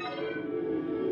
[0.00, 1.09] うん。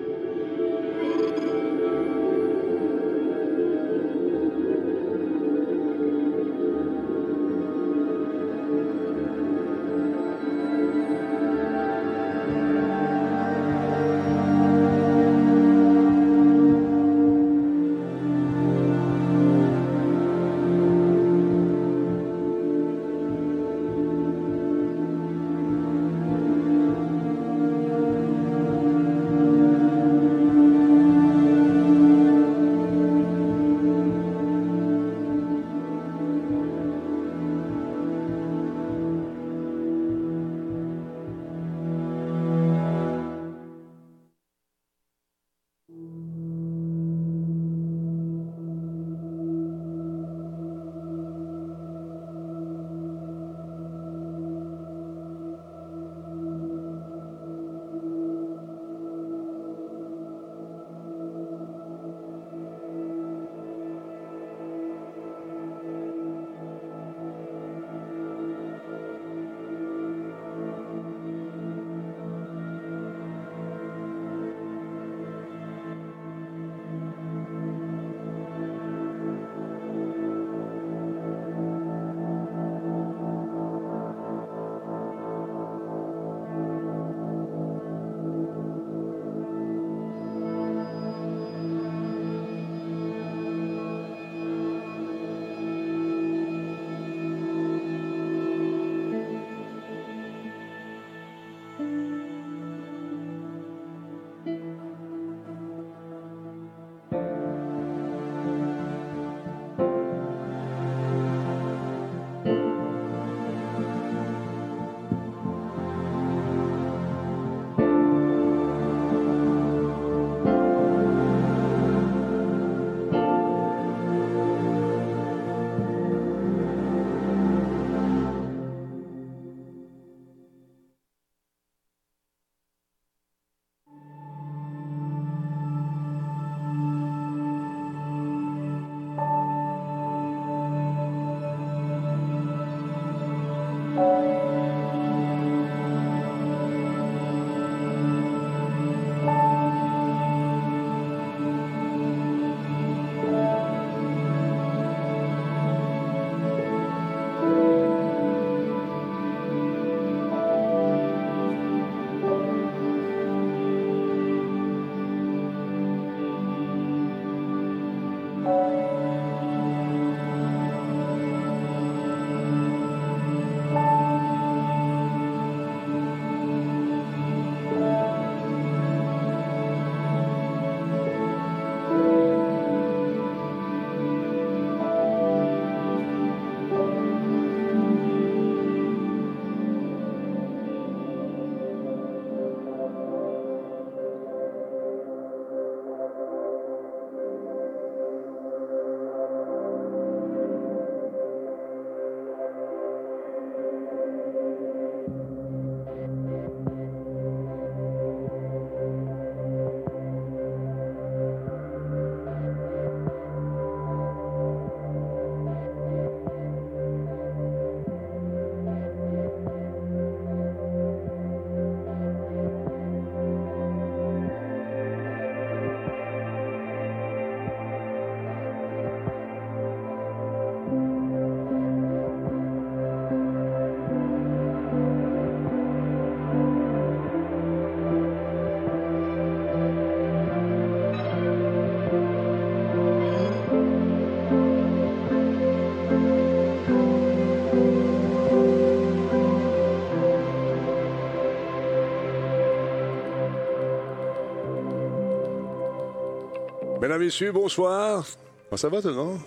[256.80, 258.04] Mesdames, Messieurs, bonsoir.
[258.48, 259.18] Comment ça va tout le monde?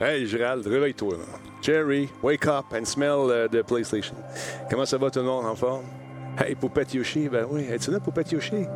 [0.00, 1.14] Hey, Gérald, réveille-toi.
[1.62, 4.16] Jerry, wake up and smell uh, the PlayStation.
[4.68, 5.84] Comment ça va tout le monde en forme?
[6.36, 8.66] Hey, Poupette Yoshi, ben oui, es-tu là, Poupette Yoshi?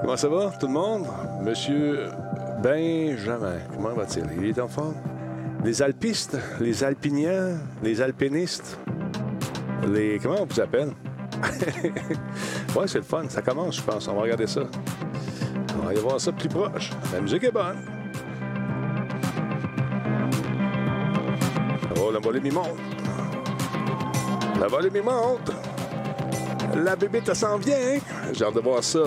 [0.00, 1.06] Comment ça va tout le monde?
[1.42, 2.06] Monsieur
[2.62, 4.24] Benjamin, comment va-t-il?
[4.42, 4.94] Il est en forme?
[5.62, 8.78] Les alpistes, les alpiniens, les alpinistes,
[9.86, 10.18] les...
[10.18, 10.92] Comment on vous appelle?
[12.74, 13.28] ouais, c'est le fun.
[13.28, 14.08] Ça commence, je pense.
[14.08, 14.62] On va regarder ça.
[15.84, 16.88] On va aller voir ça plus proche.
[17.12, 17.76] La musique est bonne.
[22.00, 22.78] Oh, la volume, il monte.
[24.58, 25.52] La volume, il monte.
[26.82, 27.98] La bébé, ça s'en vient.
[28.32, 29.00] J'ai hâte de voir ça.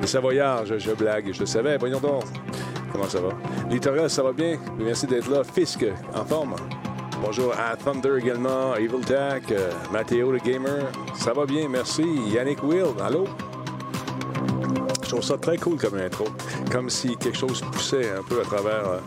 [0.00, 1.78] Les Savoyards, je, blague, je le savais.
[1.78, 2.24] Voyons donc.
[2.90, 3.28] Comment ça va?
[3.70, 4.58] Littoral, ça va bien?
[4.80, 5.44] Merci d'être là.
[5.44, 6.56] Fisk, en forme?
[7.22, 10.90] Bonjour à Thunder également, Evil Tack, euh, Mathéo le Gamer.
[11.14, 12.04] Ça va bien, merci.
[12.32, 13.26] Yannick Will, allô?
[15.06, 16.24] Je trouve ça très cool comme intro.
[16.72, 18.98] Comme si quelque chose poussait un peu à travers, euh,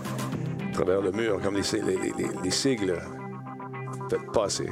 [0.69, 2.95] à travers le mur, comme les, si- les- les- les- les sigles
[4.09, 4.69] fait passer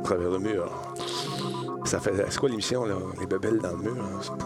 [0.00, 0.68] à travers le mur.
[1.84, 2.12] Ça fait.
[2.28, 2.96] C'est quoi l'émission, là?
[3.20, 3.94] Les bebelles dans le mur?
[3.94, 4.44] pas-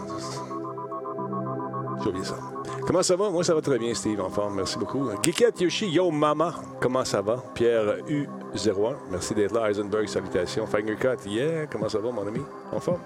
[2.03, 2.37] J'ai oublié ça.
[2.85, 3.31] Comment ça va?
[3.31, 4.57] Moi, ça va très bien, Steve, en forme.
[4.57, 5.09] Merci beaucoup.
[5.23, 6.53] Geekette Yoshi, yo mama.
[6.79, 7.37] Comment ça va?
[7.55, 9.69] Pierre U01, merci d'être là.
[9.71, 10.67] Heisenberg, salutations.
[10.67, 11.65] Fingercut, yeah.
[11.65, 12.41] Comment ça va, mon ami?
[12.71, 12.99] En forme?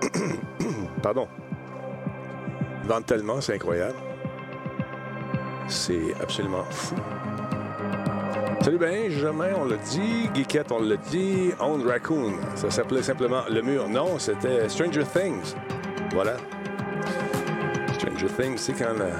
[1.02, 1.28] Pardon.
[2.86, 3.96] Vente tellement, c'est incroyable.
[5.68, 6.96] C'est absolument fou.
[8.60, 10.28] Salut Benjamin, on l'a dit.
[10.34, 11.52] Geekette, on l'a dit.
[11.60, 13.88] Own Raccoon, ça s'appelait simplement Le Mur.
[13.88, 15.54] Non, c'était Stranger Things.
[16.12, 16.36] Voilà.
[17.94, 19.10] Stranger Things, c'est quand le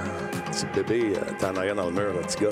[0.51, 2.49] petit bébé euh, est en arrière dans le mur, le petit gars.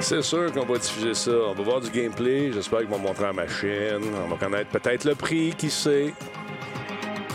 [0.00, 1.30] C'est sûr qu'on va diffuser ça.
[1.48, 2.52] On va voir du gameplay.
[2.52, 4.02] J'espère qu'ils vont montrer la machine.
[4.24, 6.12] On va connaître peut-être le prix, qui sait?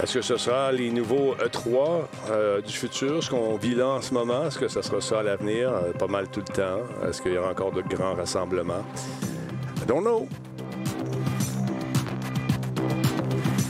[0.02, 4.02] Est-ce que ce sera les nouveaux E3 euh, du futur, ce qu'on vit là en
[4.02, 4.46] ce moment?
[4.46, 5.70] Est-ce que ce sera ça à l'avenir?
[5.70, 6.82] Euh, pas mal tout le temps.
[7.08, 8.86] Est-ce qu'il y aura encore de grands rassemblements?
[9.82, 10.28] I don't know.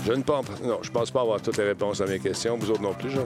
[0.05, 2.57] Je ne pense non, je pense pas avoir toutes les réponses à mes questions.
[2.57, 3.19] Vous autres non plus, je...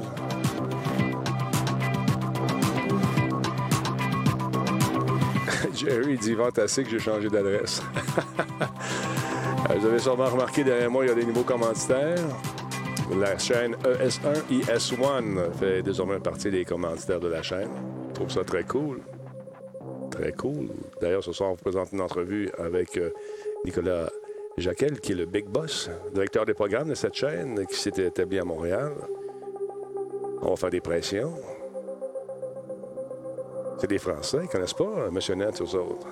[5.74, 7.82] Jerry dit fantastique, j'ai changé d'adresse.
[9.70, 12.18] Euh, Vous avez sûrement remarqué derrière moi, il y a des nouveaux commanditaires.
[13.20, 17.70] La chaîne E ES1, ES1 fait désormais partie des commanditaires de la chaîne.
[18.10, 19.02] Je trouve ça très cool.
[20.10, 20.70] Très cool.
[21.02, 23.10] D'ailleurs, ce soir, on vous présente une entrevue avec euh,
[23.66, 24.10] Nicolas
[24.58, 28.40] Jacquel, qui est le big boss, directeur des programmes de cette chaîne, qui s'est établi
[28.40, 28.94] à Montréal.
[30.42, 31.34] On va faire des pressions.
[33.78, 35.38] C'est des Français, ils connaissent pas M.
[35.38, 36.08] Net aux autres.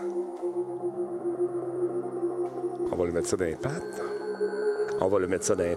[2.91, 3.57] On va lui mettre ça dans les.
[4.99, 5.75] On va le mettre ça dans les.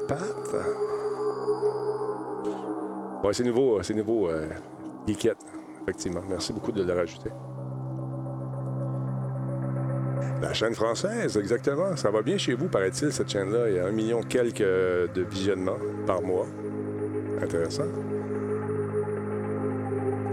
[3.23, 4.49] Ouais, c'est nouveau, euh, c'est nouveau, euh,
[5.07, 5.39] Geekette,
[5.83, 6.23] effectivement.
[6.29, 7.31] Merci beaucoup de le rajouter.
[10.41, 11.95] La chaîne française, exactement.
[11.97, 13.69] Ça va bien chez vous, paraît-il, cette chaîne-là.
[13.69, 16.47] Il y a un million quelques euh, de visionnements par mois.
[17.41, 17.85] Intéressant.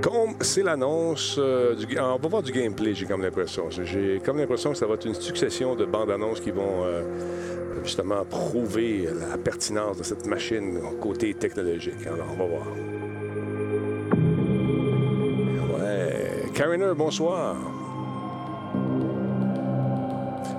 [0.02, 2.00] Comme c'est l'annonce euh, du...
[2.00, 3.70] On va voir du gameplay, j'ai comme l'impression.
[3.70, 7.04] J'ai comme l'impression que ça va être une succession de bandes annonces qui vont euh,
[7.84, 12.06] justement prouver la pertinence de cette machine côté technologique.
[12.06, 12.68] Alors, on va voir.
[15.80, 16.52] Ouais.
[16.54, 17.58] Kariner, bonsoir.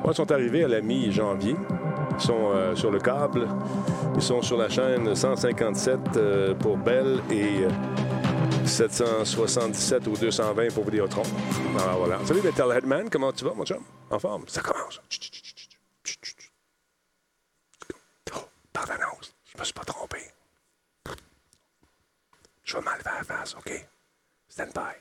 [0.07, 1.55] Ils sont arrivés à la mi-janvier.
[2.15, 3.47] Ils sont euh, sur le câble.
[4.17, 7.67] Ils sont sur la chaîne 157 euh, pour Bell et
[8.67, 11.23] 777 ou 220 pour Vidéotron.
[11.79, 12.19] Alors voilà.
[12.27, 13.83] Salut Metalheadman, comment tu vas, mon chum?
[14.11, 14.45] En forme?
[14.49, 15.01] Ça commence.
[18.35, 18.39] Oh,
[18.73, 19.35] par l'annonce.
[19.45, 20.19] Je me suis pas trompé.
[22.65, 23.87] Je vais m'enlever la face, OK?
[24.49, 24.95] Stand by.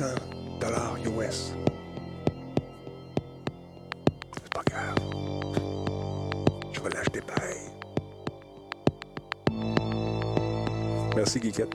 [0.00, 0.16] 25
[0.60, 1.52] dollars US.
[4.32, 4.96] C'est pas grave.
[6.72, 7.58] Je vais l'acheter pareil.
[11.14, 11.74] Merci, Guiquette.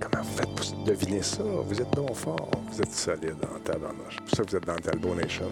[0.00, 1.44] Comment vous faites vous deviner ça?
[1.44, 2.50] Vous êtes non fort.
[2.68, 4.16] Vous êtes solide en tabarnage.
[4.16, 5.50] C'est pour ça que vous êtes dans le Talbot Nation.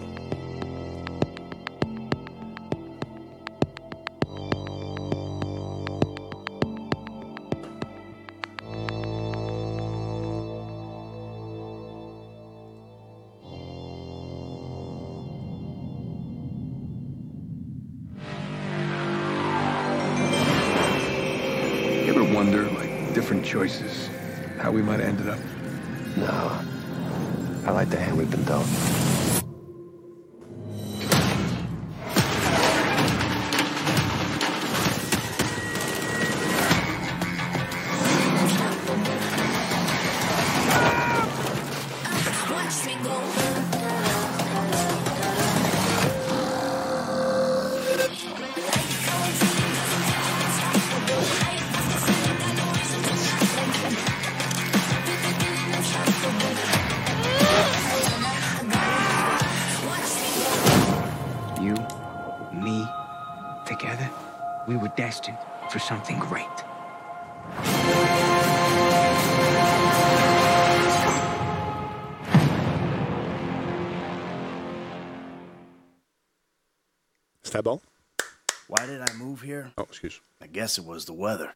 [79.95, 80.19] Excuse.
[80.41, 81.55] I guess it was the weather.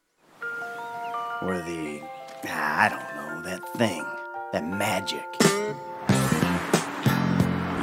[1.41, 2.01] Or the.
[2.45, 4.05] ah, I don't know, that thing.
[4.53, 5.25] That magic.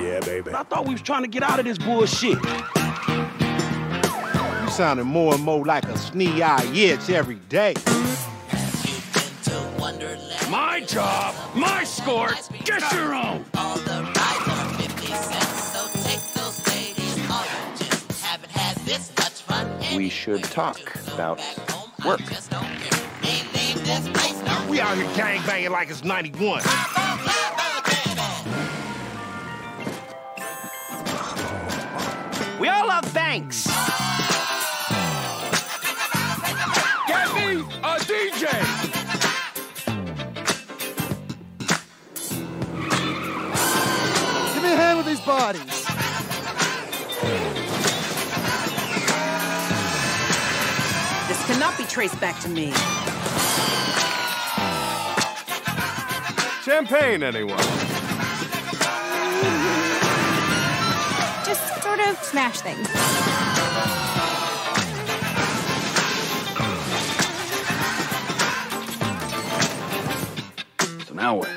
[0.03, 0.53] Yeah, baby.
[0.53, 2.39] I thought we was trying to get out of this bullshit.
[4.63, 7.75] You sounding more and more like a snee-eye itch every day.
[10.51, 13.45] My job, my sport, get your own.
[13.59, 13.77] All
[19.95, 20.81] We should talk
[21.15, 21.39] about
[22.05, 22.21] work.
[24.69, 26.63] We out here gang banging like it's 91.
[32.59, 33.67] We all love banks.
[37.07, 38.51] Get me a DJ.
[44.55, 45.66] Give me a hand with these bodies.
[51.97, 52.73] Cannot be traced back to me.
[56.63, 57.59] Champagne, anyone?
[61.45, 62.89] Just sort of smash things.
[71.07, 71.49] So now what?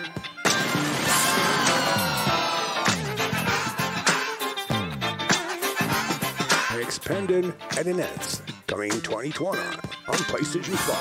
[6.82, 10.96] Expanded Adinets, coming 2020 on PlayStation 5.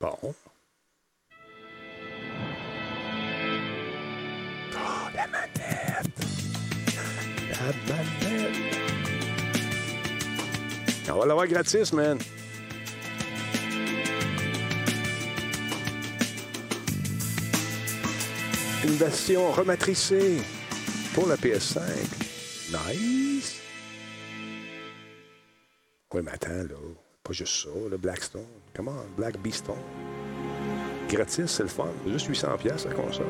[0.00, 0.16] Bon.
[4.74, 6.06] Oh, la manette.
[7.50, 8.56] La manette.
[11.08, 12.18] On va l'avoir gratis, man.
[18.82, 20.40] Une version rematricée
[21.14, 21.80] pour la PS5.
[22.70, 23.60] Nice.
[26.12, 26.76] Oui, mais attends, là.
[27.22, 28.46] Pas juste ça, le Blackstone.
[28.74, 29.04] Comment?
[29.16, 29.76] Black Beastone.
[31.08, 31.88] Gratis, c'est le fun.
[32.06, 33.26] Juste 800$ piastres, la console.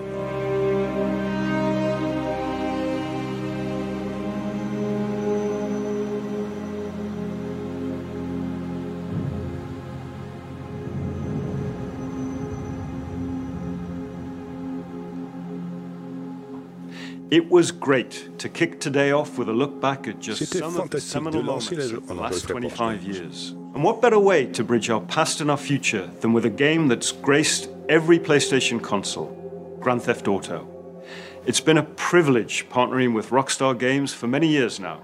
[21.93, 23.55] Le ferai pas, 25 je- years.
[23.75, 26.89] And what better way to bridge our past and our future than with a game
[26.89, 29.31] that's graced every PlayStation console,
[29.81, 30.67] Grand Theft Auto.
[31.47, 35.01] It's been a privilege partnering with Rockstar Games for many years now,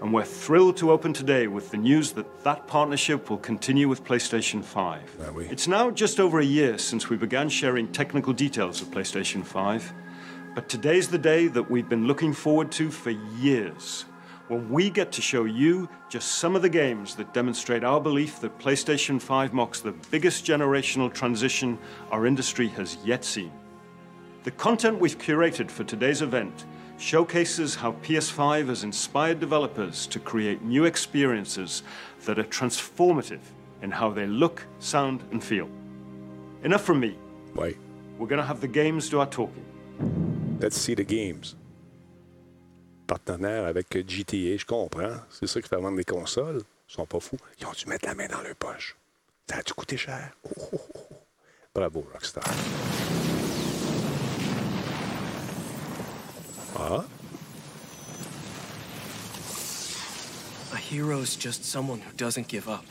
[0.00, 4.02] and we're thrilled to open today with the news that that partnership will continue with
[4.04, 5.00] PlayStation 5.
[5.50, 9.92] It's now just over a year since we began sharing technical details of PlayStation 5,
[10.54, 14.04] but today's the day that we've been looking forward to for years.
[14.48, 18.38] When we get to show you just some of the games that demonstrate our belief
[18.40, 21.78] that PlayStation 5 marks the biggest generational transition
[22.10, 23.50] our industry has yet seen.
[24.44, 26.66] The content we've curated for today's event
[26.98, 31.82] showcases how PS5 has inspired developers to create new experiences
[32.26, 33.40] that are transformative
[33.80, 35.68] in how they look, sound, and feel.
[36.62, 37.16] Enough from me.
[37.54, 37.78] Wait.
[38.18, 40.31] We're going to have the games do our talking.
[40.62, 41.56] Let's see the games.
[43.06, 45.16] Partenaire avec GTA, je comprends.
[45.30, 46.62] C'est ça qui fait vendre des consoles.
[46.88, 47.36] Ils sont pas fous.
[47.58, 48.96] Ils ont dû mettre la main dans leur poche.
[49.50, 50.30] Ça a dû coûter cher.
[50.44, 51.00] Oh, oh, oh.
[51.74, 52.44] Bravo, Rockstar.
[56.78, 57.04] Ah,
[60.72, 62.84] A hero's just someone who doesn't give up.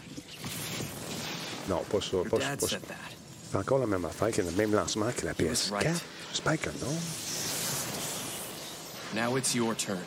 [1.68, 2.18] non, pas ça.
[2.30, 2.78] Pas, ça.
[3.50, 5.72] C'est encore la même affaire, qui a le même lancement que la He was PS4.
[5.72, 6.04] right.
[6.32, 6.94] J'espère que non.
[9.14, 10.04] Now it's your turn.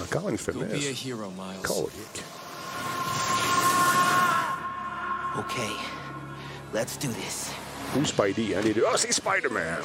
[0.00, 1.62] Encore une Go be a hero, Miles.
[1.62, 2.22] Colique.
[5.38, 5.72] Okay,
[6.72, 7.52] let's do this.
[7.92, 8.84] Who's Spidey, hein, les deux.
[8.86, 9.82] Ah, c'est Spider-Man!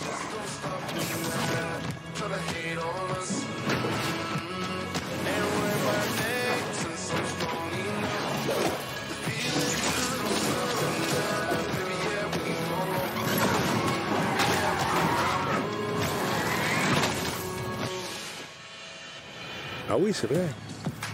[19.94, 20.48] Ah oui, c'est vrai.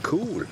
[0.04, 0.46] Cool.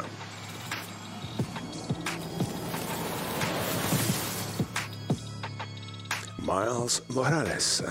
[6.42, 7.84] Miles Morales.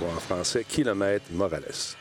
[0.00, 1.94] Ou en français, Kilomètre Morales.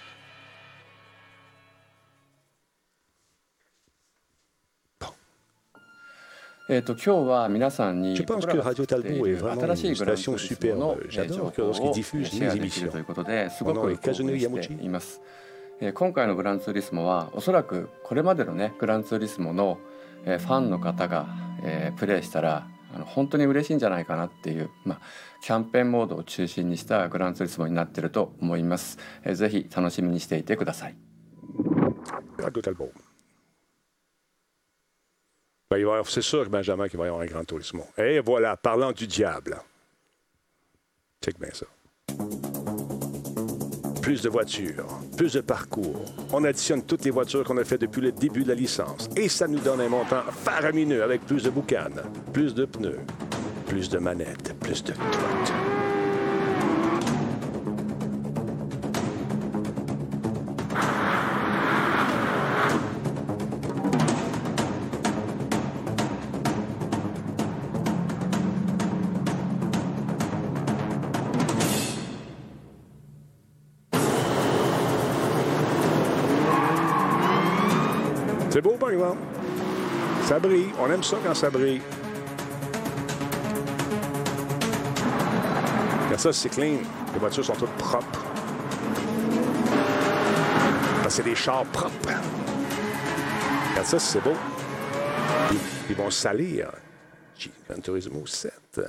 [6.68, 10.98] Je pense que Radio Talbot est vraiment une station superbe.
[11.10, 12.92] J'adore lorsqu'ils diffusent les émissions.
[13.66, 14.08] Mon nom est
[14.40, 14.80] Yamuchi.
[15.82, 19.80] え今回のグランツーリスモはおそらくこれまでのねグランツーリスモの、
[20.26, 21.28] えファンの方が、
[21.64, 25.02] えプレイしたらあの本当に嬉しいんじゃないかなっていう、まあ、
[25.42, 29.00] キャンペーンモードを中心にしたグランツーリスモになってると思います。
[29.24, 30.96] えーぜひ楽しみにしていてください。
[32.38, 32.92] Radio Talbot.
[35.70, 37.46] Ben, il va y avoir- c'est sûr, que Benjamin, qu'il va y avoir un grand
[37.46, 37.82] tourisme.
[37.98, 39.58] Et voilà, parlant du diable.
[41.24, 41.66] Check bien ça.
[44.02, 46.06] Plus de voitures, plus de parcours.
[46.34, 49.10] On additionne toutes les voitures qu'on a fait depuis le début de la licence.
[49.16, 52.02] Et ça nous donne un montant faramineux avec plus de boucanes,
[52.34, 53.00] plus de pneus,
[53.68, 55.71] plus de manettes, plus de tout.
[80.44, 81.82] On aime ça quand ça brille.
[86.10, 86.80] Quand ça, c'est clean.
[87.14, 88.26] Les voitures sont toutes propres.
[90.96, 92.10] Parce que c'est des chars propres.
[93.76, 94.34] Quand ça, c'est beau.
[95.90, 96.72] Ils, vont salir.
[97.70, 98.82] Gran Turismo 7.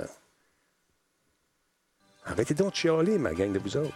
[2.25, 3.93] Arrêtez donc de chialer, ma gang de vous autres.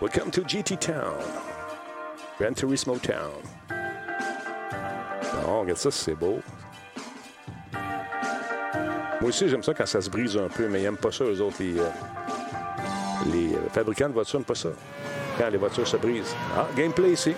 [0.00, 1.14] Welcome to GT Town.
[2.40, 3.40] Gran Turismo Town.
[5.44, 6.40] Non, regarde ça, c'est beau.
[9.20, 11.24] Moi aussi, j'aime ça quand ça se brise un peu, mais ils n'aiment pas ça,
[11.24, 11.88] eux autres, les, euh,
[13.32, 14.70] les euh, fabricants de voitures n'aiment pas ça.
[15.38, 16.34] Quand les voitures se brisent.
[16.56, 17.34] Ah, gameplay ici.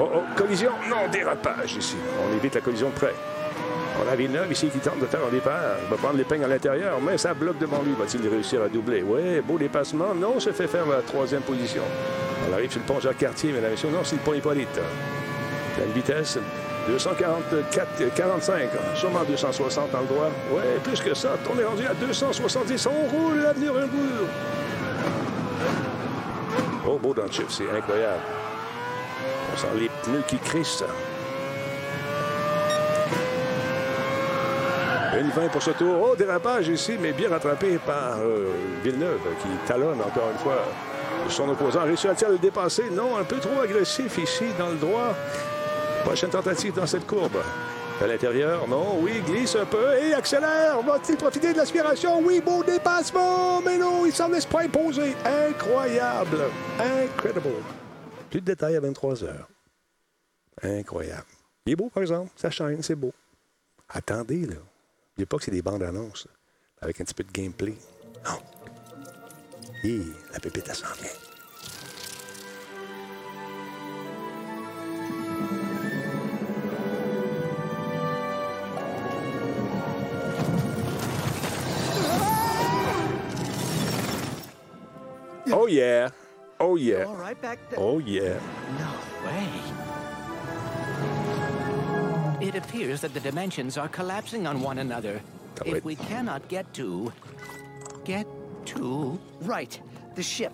[0.00, 0.72] Oh, oh, collision.
[0.88, 1.96] Non, dérapage ici.
[2.22, 3.14] On évite la collision près.
[4.04, 5.76] On a Villeneuve ici qui tente de faire un départ.
[5.84, 7.92] Il va prendre l'épingle à l'intérieur, mais ça bloque devant lui.
[7.98, 9.02] Va-t-il réussir à doubler?
[9.02, 10.14] Oui, beau dépassement.
[10.14, 11.82] Non, se fait faire la troisième position.
[12.48, 13.90] On arrive sur le pont Jacques-Cartier, mesdames et messieurs.
[13.90, 14.80] Non, c'est le pont Hippolyte.
[15.74, 16.38] Pleine vitesse,
[16.88, 20.30] 244, 45, sûrement 260 dans le droit.
[20.52, 21.36] Oui, plus que ça.
[21.52, 22.86] On est rendu à 270.
[22.86, 24.26] On roule l'avenir un bout.
[26.88, 28.22] Oh, beau dans le chip, c'est incroyable.
[29.52, 30.84] On sent les pneus qui crissent.
[35.18, 36.10] Une 20 pour ce tour.
[36.10, 38.52] Oh, dérapage ici, mais bien rattrapé par euh,
[38.84, 40.62] Villeneuve, qui talonne encore une fois
[41.28, 41.84] son opposant.
[41.84, 42.90] Réussit-il à le dépasser?
[42.90, 45.14] Non, un peu trop agressif ici dans le droit.
[46.04, 47.38] Prochaine tentative dans cette courbe.
[48.00, 50.82] À l'intérieur, non, oui, glisse un peu et accélère.
[50.82, 52.20] Va-t-il profiter de l'aspiration?
[52.20, 55.16] Oui, beau dépassement, mais non, il s'en laisse pas imposer.
[55.24, 56.42] Incroyable.
[56.78, 57.54] Incredible.
[58.28, 59.48] Plus de détails à 23 heures.
[60.62, 61.24] Incroyable.
[61.64, 62.30] Il est beau, par exemple.
[62.36, 63.12] Ça chaîne, c'est beau.
[63.88, 64.56] Attendez, là.
[64.56, 66.28] N'oubliez pas que c'est des bandes annonces,
[66.82, 67.74] avec un petit peu de gameplay.
[68.26, 68.38] Non.
[69.84, 71.10] Et la pépite, s'en vient.
[85.52, 86.10] Oh yeah.
[86.60, 87.04] Oh yeah.
[87.04, 87.80] All right back there.
[87.80, 88.38] Oh yeah.
[88.78, 88.92] No
[89.26, 89.48] way.
[92.46, 95.20] It appears that the dimensions are collapsing on one another.
[95.64, 97.12] If we cannot get to.
[98.04, 98.26] Get
[98.66, 99.18] to.
[99.42, 99.78] Right.
[100.14, 100.52] The ship.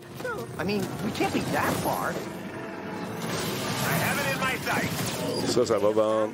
[0.58, 2.10] I mean, we can't be that far.
[2.10, 5.52] I have it in my sights.
[5.52, 6.32] Ça, ça va vendre.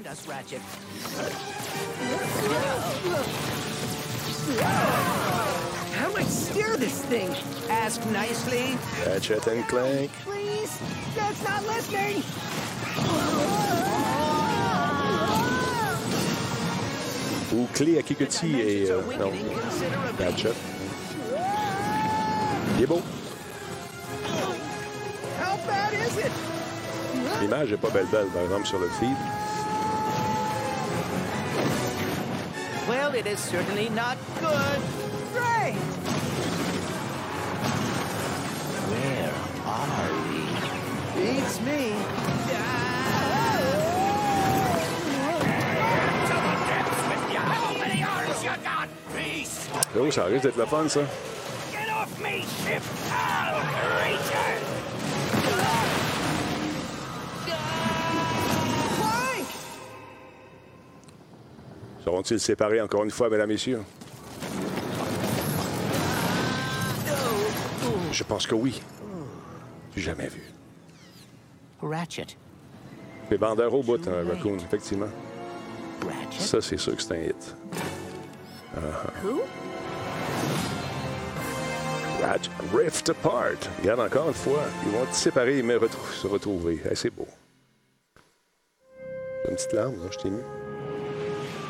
[5.98, 7.28] How do I steer this thing?
[7.68, 8.76] Ask nicely.
[9.06, 10.10] Ratchet and Clank.
[10.24, 10.78] Please?
[11.16, 12.22] That's not listening!
[17.54, 18.90] Ou Clé à Kikuchi et...
[18.90, 19.32] euh, non,
[20.18, 20.54] Ratchet.
[22.78, 23.02] Il est beau.
[27.40, 29.16] L'image n'est pas belle belle, par exemple, sur le feed.
[32.88, 34.80] Well, it is certainly not good.
[38.88, 39.32] Where
[39.66, 40.46] are we?
[41.16, 41.92] Beats me.
[50.00, 51.00] Oh, ça risque d'être le fun, ça.
[52.18, 52.82] Get off me, ship!
[53.10, 53.60] I'll
[54.00, 54.58] creature!
[58.96, 59.46] Clank!
[62.04, 63.82] Seront-ils séparés encore une fois, mesdames, messieurs?
[68.12, 68.80] Je pense que oui.
[69.94, 70.42] J'ai jamais vu.
[71.80, 72.36] Ratchet,
[73.30, 75.08] Les vendeurs au bout, hein, Raccoon, effectivement.
[76.38, 77.56] Ça, c'est sûr que c'est un hit.
[79.22, 79.42] Who?
[82.20, 83.68] Ratchet Rift Apart.
[83.80, 84.62] Regarde encore une fois.
[84.84, 86.80] Ils vont être séparés mais retrou- se retrouver.
[86.84, 87.26] Hey, c'est beau.
[89.48, 90.42] Une petite larme, là, je t'ai mis.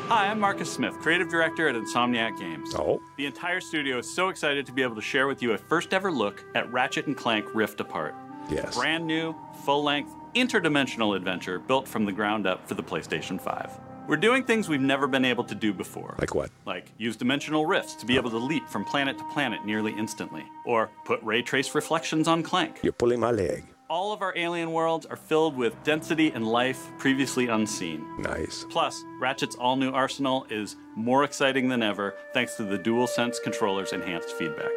[0.09, 2.73] Hi, I'm Marcus Smith, creative director at Insomniac Games.
[2.75, 2.99] Oh.
[3.17, 5.93] The entire studio is so excited to be able to share with you a first
[5.93, 8.15] ever look at Ratchet and Clank Rift Apart.
[8.49, 8.75] Yes.
[8.75, 13.69] Brand new, full length, interdimensional adventure built from the ground up for the PlayStation 5.
[14.09, 16.15] We're doing things we've never been able to do before.
[16.17, 16.49] Like what?
[16.65, 20.43] Like use dimensional rifts to be able to leap from planet to planet nearly instantly.
[20.65, 22.79] Or put ray trace reflections on Clank.
[22.81, 23.65] You're pulling my leg.
[23.87, 28.03] All of our alien worlds are filled with density and life previously unseen.
[28.19, 28.65] Nice.
[28.71, 33.93] Plus, Ratchet's all new arsenal is more exciting than ever thanks to the DualSense controller's
[33.93, 34.71] enhanced feedback.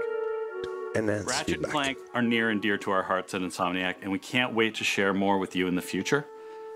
[0.95, 1.64] Enhanced Ratchet feedback.
[1.64, 4.75] and Clank are near and dear to our hearts at Insomniac, and we can't wait
[4.75, 6.27] to share more with you in the future.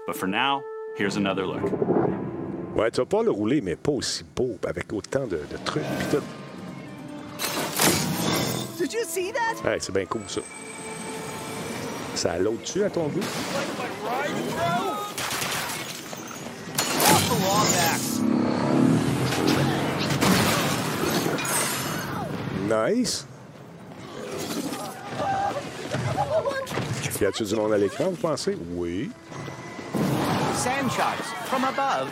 [0.07, 0.63] But for now,
[0.97, 1.96] here's another look.
[2.77, 5.83] Ouais, tu vas pas le rouler, mais pas aussi beau, avec autant de, de trucs
[5.83, 6.23] pis tout.
[8.79, 9.67] Did you see that?
[9.67, 10.43] Hey, c'est bien cool, ça.
[12.15, 13.21] Ça a l'autre dessus, à ton goût?
[22.69, 23.27] Nice.
[27.19, 28.59] Y a-tu du monde à l'écran, vous pensez?
[28.75, 29.11] Oui.
[30.57, 32.11] Sand sharks from above.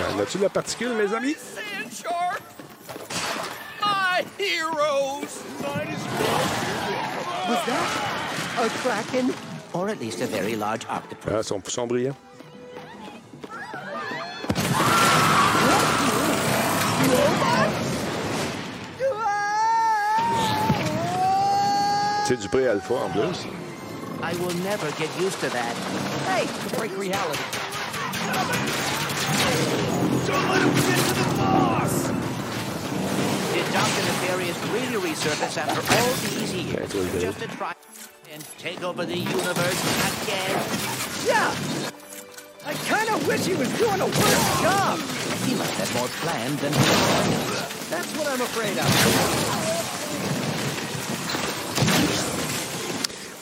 [0.00, 1.36] En as-tu de la particule, mes amis?
[1.36, 2.40] Sand shark!
[3.80, 5.42] My heroes!
[7.48, 9.34] Was that a kraken?
[9.72, 11.32] Or at least a very large octopus?
[11.32, 12.27] Ah, sont, sont brillants.
[22.28, 23.46] C'est du pré-alpha en plus.
[24.22, 25.74] I will never get used to that.
[26.28, 27.40] Hey, to break reality.
[30.26, 32.08] Don't let him get to the boss!
[33.54, 34.02] Did Dr.
[34.04, 36.76] Nefarious really resurface after all these years?
[36.76, 37.20] That's what he did.
[37.22, 37.72] Just to try
[38.30, 39.80] and take over the universe
[40.22, 40.60] again?
[41.24, 41.48] Yeah.
[42.66, 45.00] I kind of wish he was doing a worse job.
[45.46, 46.72] He must have more planned than
[47.88, 49.67] That's what I'm afraid of.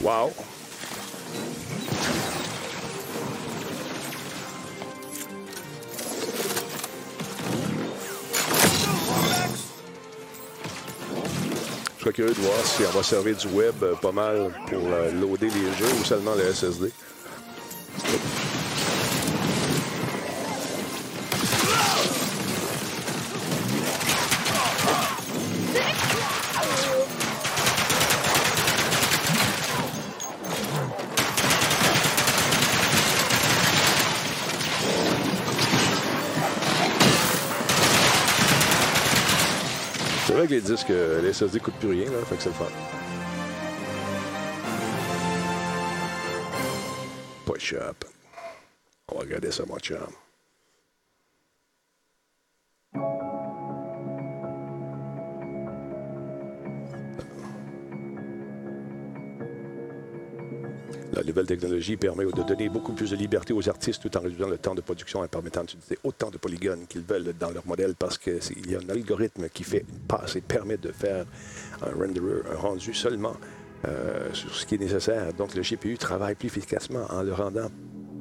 [0.06, 0.30] Wow.
[11.98, 14.78] Je serais curieux de voir si on va servir du web euh, pas mal pour
[14.78, 16.92] euh, loader les jeux ou seulement le SSD.
[40.36, 42.54] Vrai que les disques, euh, les SSD coûtent plus rien, là, fait que c'est le
[42.54, 42.66] fun.
[47.46, 48.04] Push up.
[49.08, 49.98] On va regarder ça, mon chum.
[61.26, 64.58] Nouvelle technologie permet de donner beaucoup plus de liberté aux artistes tout en réduisant le
[64.58, 68.18] temps de production et permettant d'utiliser autant de polygones qu'ils veulent dans leur modèle parce
[68.18, 71.26] qu'il y a un algorithme qui fait une passe et permet de faire
[71.82, 73.36] un un rendu seulement
[73.86, 75.32] euh, sur ce qui est nécessaire.
[75.34, 77.70] Donc le GPU travaille plus efficacement en le rendant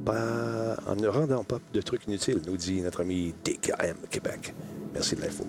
[0.05, 4.53] pas, en ne rendant pas de trucs inutiles, nous dit notre ami DKM Québec.
[4.93, 5.45] Merci de l'info.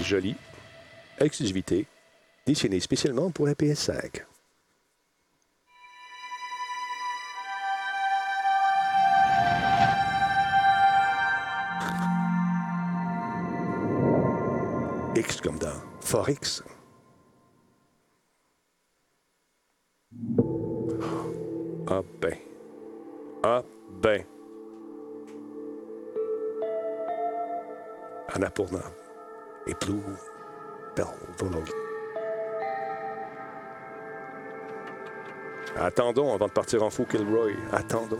[0.00, 0.34] Joli.
[1.18, 1.86] Exclusivité.
[2.46, 4.24] Dessiné spécialement pour la PS5.
[15.16, 16.62] X comme dans Forex.
[21.86, 22.34] Ah ben,
[28.34, 28.80] Annapurna
[29.68, 30.02] et Blue
[30.96, 31.06] Bell
[31.38, 31.68] Volog.
[35.76, 37.52] Attendons avant de partir en fou, Kilroy.
[37.72, 38.18] Attendons.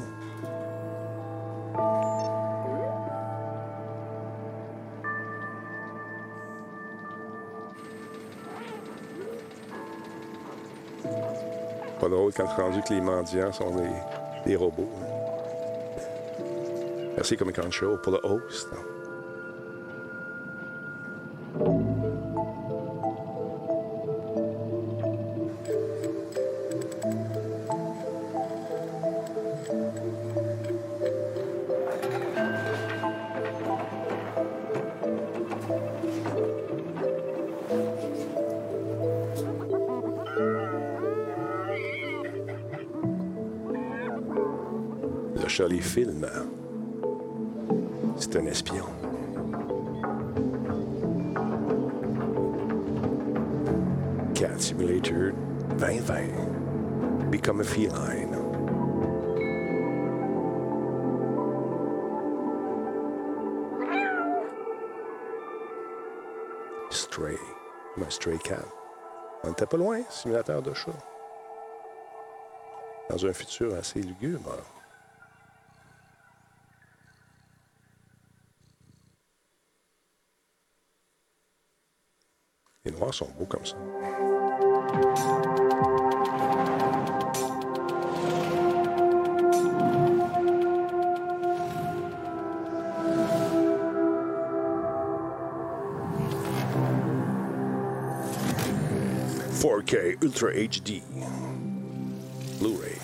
[12.00, 13.90] Pas drôle quand rendu que les mendiants sont des,
[14.46, 14.88] des robots.
[17.16, 18.68] Merci Comic Con Show pour le host.
[54.59, 55.33] Simulator
[55.79, 57.31] 2020.
[57.31, 58.33] Become a feline.
[66.90, 67.37] Stray.
[67.97, 68.64] Un stray cat.
[69.43, 70.93] On n'était pas loin, simulateur de chat.
[73.11, 74.57] Dans un futur assez lugubre.
[82.85, 83.77] Les noirs sont beaux comme ça.
[99.87, 101.03] K Ultra HD.
[102.59, 102.99] Blu-ray.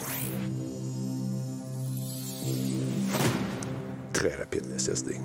[4.12, 5.16] Très rapide, le SSD.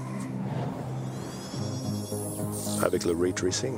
[2.83, 3.73] Avec le ray tracing.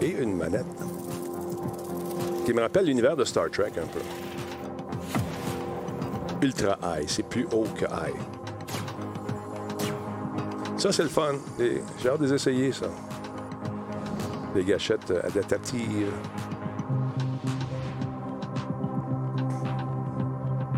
[0.00, 0.64] Et une manette
[2.44, 4.00] qui me rappelle l'univers de Star Trek un peu.
[6.42, 8.14] Ultra High, c'est plus haut que High.
[10.86, 11.34] Ça, c'est le fun.
[11.58, 12.86] J'ai hâte de les essayer, ça.
[14.54, 16.12] Des gâchettes euh, adaptatives.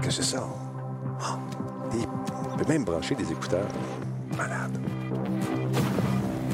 [0.01, 0.49] Qu'est-ce que c'est ça?
[1.21, 1.39] Ah,
[1.93, 3.69] On peut même brancher des écouteurs.
[4.35, 4.81] Malade.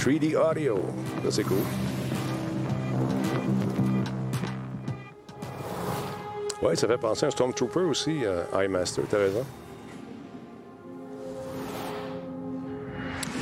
[0.01, 0.81] 3D audio.
[1.23, 1.59] Ça, c'est cool.
[6.61, 9.45] Ouais, ça fait penser à un Stormtrooper aussi, euh, iMaster, t'as raison.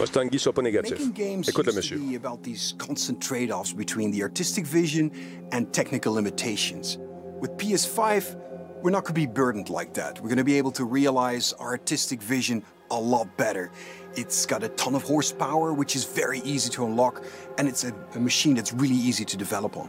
[0.02, 0.98] Mustang Guy, pas négatif.
[0.98, 2.16] Making games Écoute le monsieur.
[2.16, 5.12] about these constant trade-offs between the artistic vision
[5.52, 6.98] and technical limitations.
[7.40, 8.34] With PS5,
[8.82, 10.20] we're not going to be burdened like that.
[10.20, 13.70] We're going to be able to realize our artistic vision a lot better.
[14.16, 17.22] It's got a ton of horsepower, which is very easy to unlock,
[17.56, 19.88] and it's a, a machine that's really easy to develop on.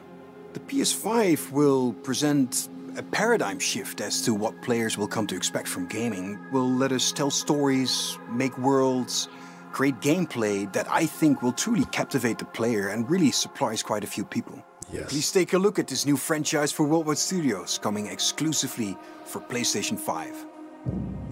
[0.54, 5.67] The PS5 will present a paradigm shift as to what players will come to expect
[5.67, 6.38] from gaming.
[6.52, 9.28] Will let us tell stories, make worlds,
[9.74, 14.08] create gameplay that I think will truly captivate the player and really surprise quite a
[14.08, 14.64] few people.
[14.92, 15.10] Yes.
[15.10, 19.98] Please take a look at this new franchise for Worldwide Studios coming exclusively for PlayStation
[19.98, 20.46] 5.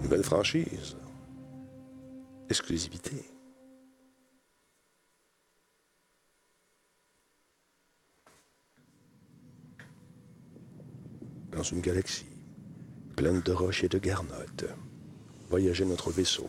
[0.02, 0.96] Nouvelle franchise.
[2.50, 3.24] Exclusivité.
[11.52, 12.24] Dans une galaxie
[13.14, 14.64] pleine de roches et de garnottes,
[15.50, 16.48] voyageait notre vaisseau.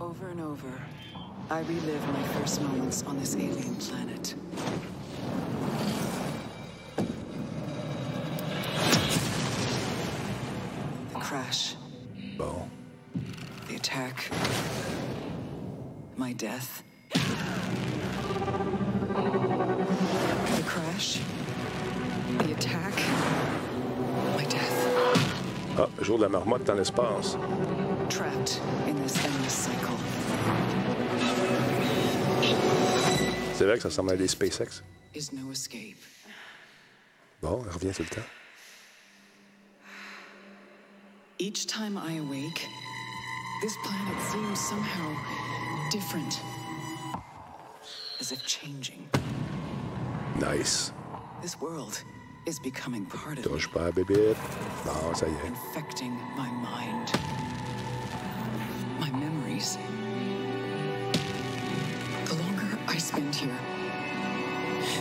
[0.00, 0.72] Over and over,
[1.50, 4.34] I relive my first moments on this alien planet.
[11.12, 11.74] The crash,
[12.36, 12.70] Bon,
[13.68, 14.30] the attack,
[16.16, 16.82] my death.
[17.12, 17.20] The
[20.66, 21.20] crash,
[22.38, 22.94] the attack,
[24.36, 25.78] my death.
[25.78, 27.36] ah, jour de la marmotte dans l'espace.
[28.08, 28.60] Trapped
[33.56, 34.82] C'est vrai que ça ressemble à des SpaceX.
[37.40, 38.26] Bon, elle revient tout le temps.
[41.38, 42.66] Each time I awake,
[43.62, 45.16] this planet seems somehow
[45.90, 46.38] different.
[48.20, 49.08] As if changing.
[50.38, 50.92] Nice.
[51.40, 52.02] This world
[52.46, 54.34] is becoming part of me, Touche pas bébé.
[54.84, 55.48] Non, ça y est.
[55.48, 57.10] infecting my mind.
[59.00, 59.78] My memories.
[62.88, 63.58] I spend here,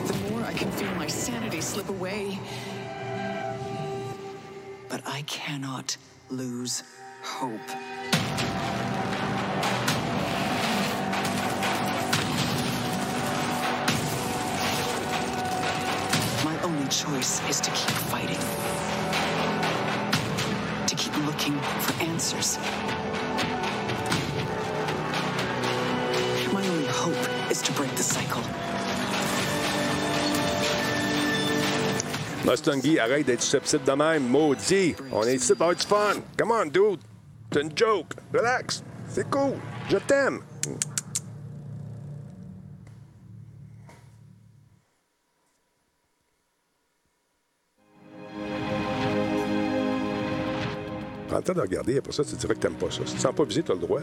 [0.07, 2.39] the more I can feel my sanity slip away.
[4.89, 5.95] But I cannot
[6.29, 6.83] lose
[7.21, 7.51] hope.
[16.43, 18.39] My only choice is to keep fighting.
[20.87, 22.57] To keep looking for answers.
[27.55, 28.41] Is to break the cycle.
[32.45, 34.95] Mustangi, arrête d'être susceptible de même, maudit.
[35.11, 36.21] On est ici pour avoir du fun.
[36.37, 36.99] Come on, dude.
[37.51, 38.13] C'est une joke.
[38.33, 38.83] Relax.
[39.09, 39.53] C'est cool.
[39.89, 40.41] Je t'aime.
[51.27, 51.97] Prends le temps de regarder.
[51.97, 53.01] Après ça, tu dirais que t'aimes pas ça.
[53.05, 54.01] Si tu sens pas visé, tu as le droit.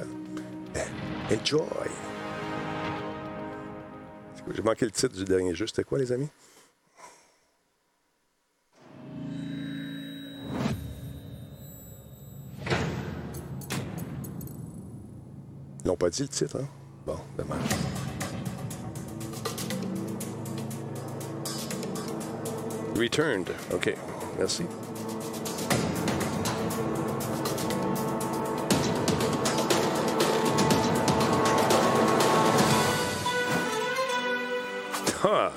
[0.75, 2.12] Eh, Enjoy.
[4.51, 5.67] J'ai manqué le titre du dernier jeu.
[5.67, 6.29] C'était quoi, les amis?
[15.85, 16.69] Ils n'ont pas dit le titre, hein?
[17.07, 17.59] Bon, dommage.
[22.97, 23.51] Returned.
[23.73, 23.95] OK.
[24.39, 24.65] Merci.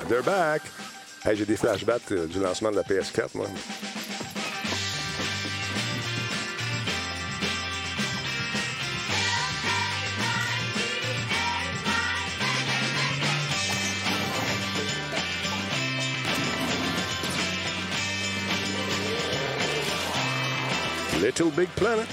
[0.07, 0.61] They're back.
[1.23, 3.47] Hey, J'ai des flashbacks euh, du lancement de la PS4, moi.
[21.21, 22.05] Little Big Planet.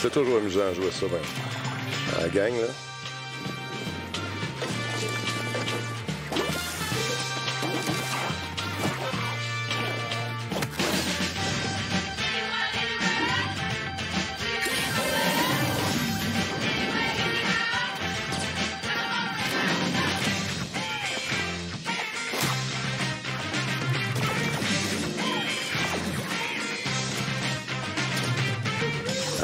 [0.00, 2.18] C'est toujours amusant de jouer ça, ben.
[2.18, 2.91] À la gang, là.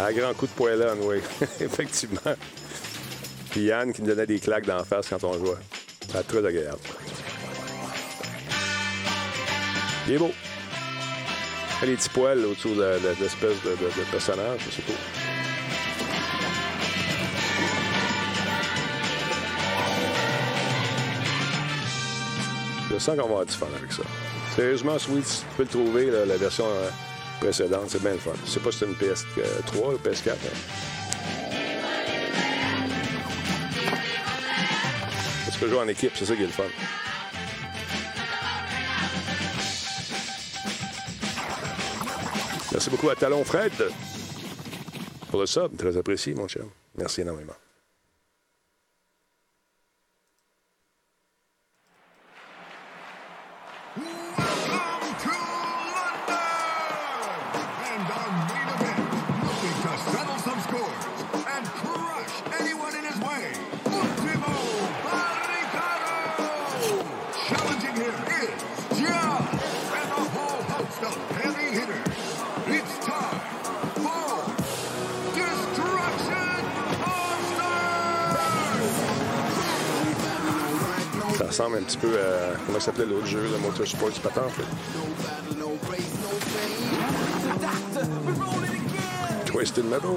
[0.09, 1.19] Un grand coup de poêlon, oui.
[1.61, 2.35] Effectivement.
[3.51, 5.59] Puis Yann qui nous donnait des claques d'en face quand on jouait.
[6.01, 6.79] C'était très agréable.
[10.07, 10.31] Il est beau.
[11.83, 14.95] Des petits poils autour de, de, l'espèce de, personnage, c'est cool.
[22.91, 24.05] Je sens qu'on va avoir du fun avec ça.
[24.57, 26.89] Sérieusement, Sweet, tu peux le trouver, la version euh,
[27.41, 28.33] précédente, c'est bien le fun.
[28.45, 30.31] Je sais pas si c'est une PS3 ou PS4.
[30.31, 30.35] hein.
[35.53, 36.65] Tu peux jouer en équipe, c'est ça qui est le fun.
[42.73, 43.73] Merci beaucoup à Talon Fred
[45.31, 45.77] pour le sub.
[45.77, 46.63] Très apprécié, mon cher.
[46.97, 47.55] Merci énormément.
[81.89, 82.59] Petit peu à.
[82.67, 84.53] Comment s'appelait l'autre jeu, le Motorsport Patente?
[84.59, 84.65] là?
[89.47, 90.11] Twisted Metal?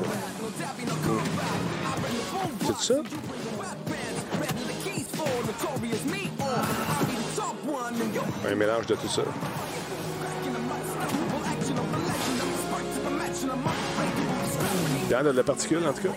[2.67, 2.95] C'est ça?
[8.49, 9.22] Un mélange de tout ça.
[15.05, 16.13] Il y en a de la particule, en tout cas.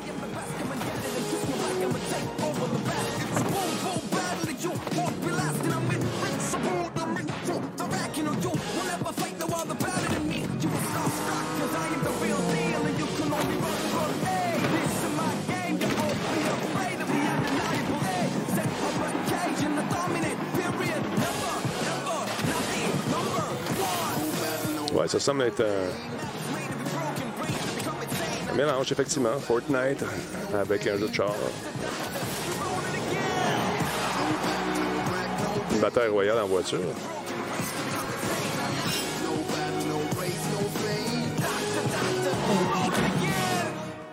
[25.06, 25.90] Ça semble être un,
[28.50, 29.38] un mélange, effectivement.
[29.38, 30.02] Fortnite
[30.54, 31.34] avec un jeu de char.
[35.72, 36.80] Une bataille royale en voiture.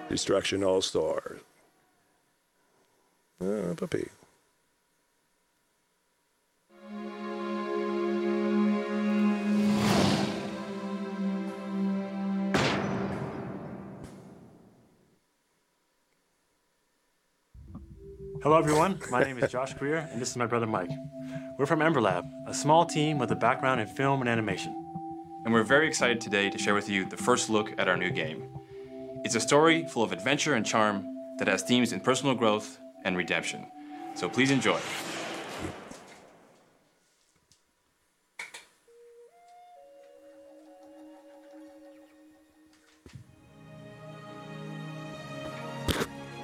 [0.10, 1.22] Destruction All-Star.
[3.42, 4.10] Ah, pas pire.
[18.52, 18.99] Hello, everyone.
[19.10, 20.89] My name is Josh Greer, and this is my brother Mike.
[21.58, 24.76] We're from Ember Lab, a small team with a background in film and animation.
[25.45, 28.10] And we're very excited today to share with you the first look at our new
[28.10, 28.43] game.
[29.24, 31.08] It's a story full of adventure and charm
[31.39, 33.66] that has themes in personal growth and redemption.
[34.16, 34.82] So please enjoy.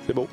[0.05, 0.30] C'est beau.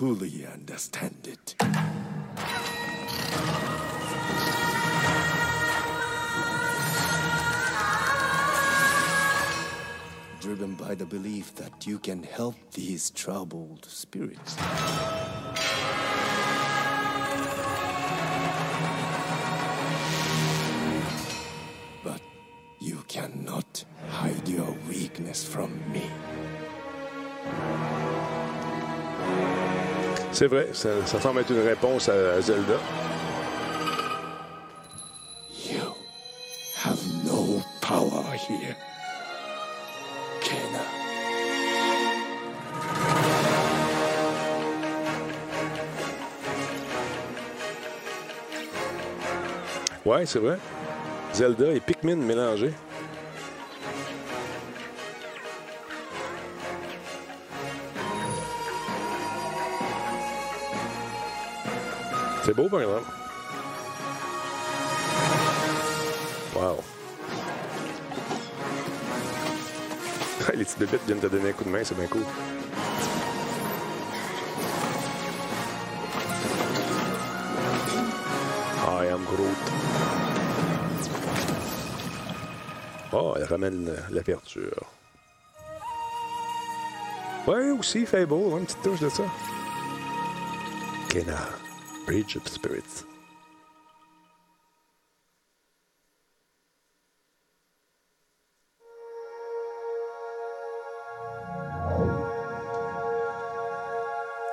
[0.00, 1.54] Fully understand it.
[10.40, 14.56] Driven by the belief that you can help these troubled spirits.
[22.02, 22.22] But
[22.80, 26.09] you cannot hide your weakness from me.
[30.40, 32.78] C'est vrai, ça, ça semble être une réponse à, à Zelda.
[35.66, 35.94] You
[36.82, 38.74] have no power here.
[40.40, 40.80] Kena.
[50.06, 50.56] Ouais, c'est vrai.
[51.34, 52.72] Zelda et Pikmin mélangés.
[62.50, 63.04] C'est beau, par exemple.
[66.56, 66.82] Wow.
[70.54, 72.22] Les petites bébites viennent te donner un coup de main, c'est bien cool.
[78.84, 79.56] I am Groot.
[83.12, 84.90] Oh, elle ramène l'aperture.
[87.46, 89.22] Ouais, aussi, fait beau, hein, une petite touche de ça.
[91.10, 91.38] Kena,
[92.10, 93.04] Of Spirits.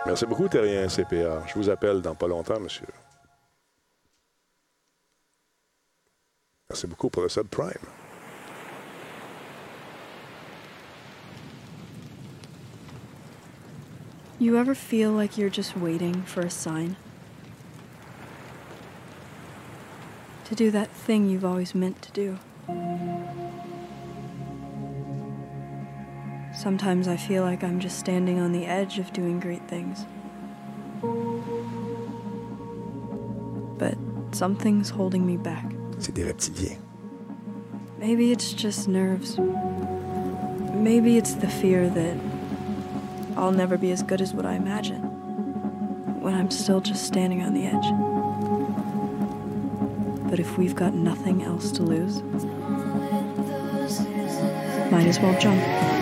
[0.06, 1.48] Merci beaucoup, Terrien CPA.
[1.48, 2.86] Je vous appelle dans pas longtemps, monsieur.
[6.70, 7.72] Merci beaucoup pour le subprime.
[14.38, 16.98] You ever feel like you're just waiting for a sign?
[20.48, 22.38] To do that thing you've always meant to do.
[26.56, 30.06] Sometimes I feel like I'm just standing on the edge of doing great things.
[33.78, 33.98] But
[34.32, 35.66] something's holding me back.
[36.00, 36.78] C'est des reptiliens.
[38.00, 39.38] Maybe it's just nerves.
[40.74, 42.18] Maybe it's the fear that
[43.36, 45.02] I'll never be as good as what I imagine
[46.22, 48.17] when I'm still just standing on the edge.
[50.30, 52.22] But if we've got nothing else to lose,
[54.92, 55.97] might as well jump.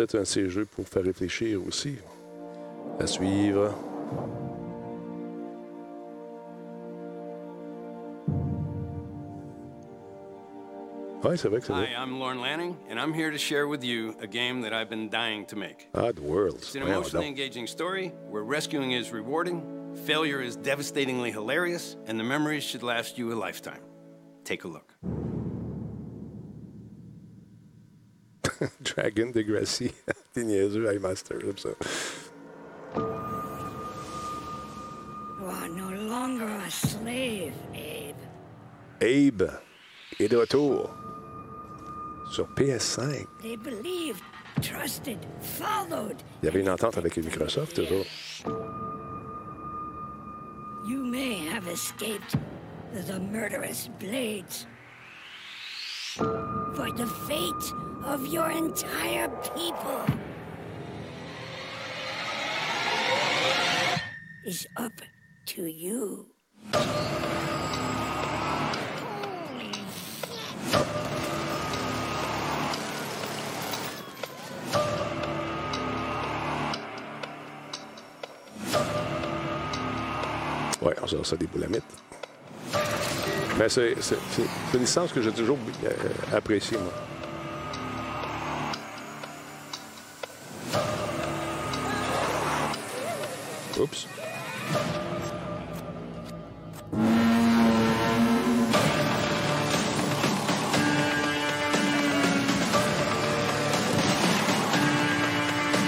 [0.00, 1.96] Peut-être un de ces jeux pour faire réfléchir aussi.
[2.98, 3.74] À suivre.
[11.22, 11.94] Ouais, c'est vrai que c'est Hi.
[11.94, 15.10] I'm Lorne Lanning, and I'm here to share with you a game that I've been
[15.10, 15.88] dying to make.
[15.94, 16.62] Odd Worlds.
[16.62, 22.24] It's an emotionally engaging story where rescuing is rewarding, failure is devastatingly hilarious, and the
[22.24, 23.82] memories should last you a lifetime.
[24.44, 24.94] Take a look.
[28.82, 29.92] Dragon Degrassi.
[30.34, 31.70] T'es niaiseux, hey, Master, j'aime ça.
[35.40, 38.16] You are no longer a slave, Abe.
[39.00, 39.50] Abe
[40.18, 40.90] est de retour
[42.30, 43.26] sur PS5.
[43.42, 44.22] They believed,
[44.60, 46.16] trusted, followed.
[46.42, 48.04] Il y avait une entente avec Microsoft, toujours.
[50.86, 52.36] You may have escaped
[52.92, 54.66] the murderous blades,
[56.74, 60.04] For the fate of your entire people
[64.44, 64.92] is up
[65.46, 66.26] to you.
[80.82, 81.82] Ouais, on sort ça des boulamites.
[83.58, 84.16] Mais c'est- c'est
[84.74, 86.92] une licence que j'ai toujours euh, appréciée, moi.
[93.80, 94.06] Oups.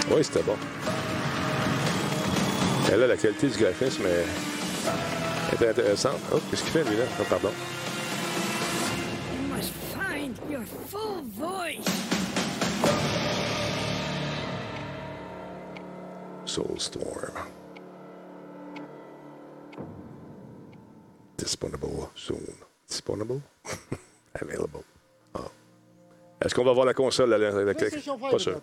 [0.09, 0.55] Oui, c'était bon.
[2.91, 4.25] Et là, la qualité du graphisme est,
[5.55, 6.17] est intéressante.
[6.33, 7.03] Oh, qu'est-ce qu'il fait, lui, là?
[7.19, 7.51] Oh, pardon.
[16.45, 17.32] Soulstorm.
[23.23, 23.41] Disponible?
[24.35, 24.83] Available.
[25.33, 25.41] Ah.
[26.41, 27.29] Est-ce qu'on va voir la console?
[27.29, 28.61] La, la- la- pas 5に sûr.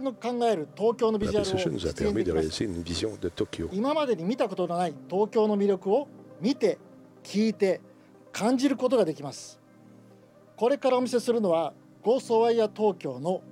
[0.00, 1.50] の考える東京のビ La ジュアル
[3.68, 6.08] を.今までに見たことのない東京の魅力を
[6.40, 6.78] 見て
[7.22, 7.80] 聞いて
[8.32, 9.60] 感じることができます
[10.56, 13.42] これからお見せするのはゴーストワイヤー東京の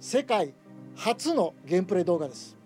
[0.00, 0.52] 世界
[0.96, 2.56] 初のゲームプレイ動画です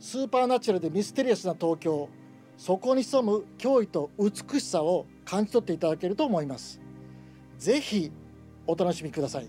[0.00, 2.08] スーパーナチュラルでミステリアスな東京
[2.56, 6.80] そこに潜む驚異と美しさを感じ取っていただけると思います
[7.58, 8.10] ぜひ
[8.66, 9.48] お楽しみください.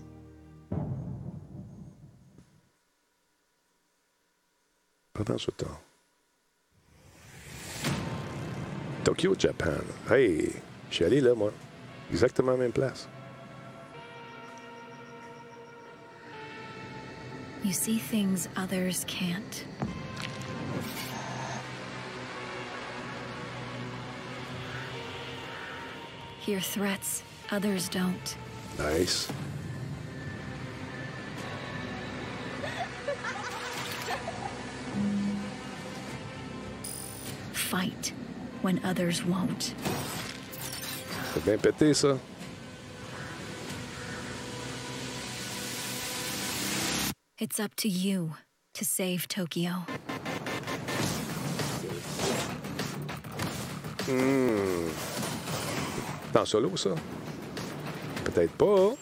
[9.06, 9.82] Tokyo, Japan.
[10.08, 10.52] Hey,
[10.90, 11.52] je suis allé là, moi.
[12.10, 13.08] Exactement la même place.
[17.64, 19.64] You see things others can't.
[26.46, 28.36] Hear threats others don't.
[28.78, 29.26] Nice.
[37.52, 38.12] Fight
[38.62, 39.74] when others won't.
[41.44, 41.58] Bien.
[47.40, 48.34] It's up to you
[48.74, 49.84] to save Tokyo.
[54.06, 55.25] Hmm.
[56.36, 56.90] En solo, ça?
[58.24, 58.92] Peut-être pas.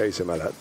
[0.00, 0.52] Hey, c'est malade.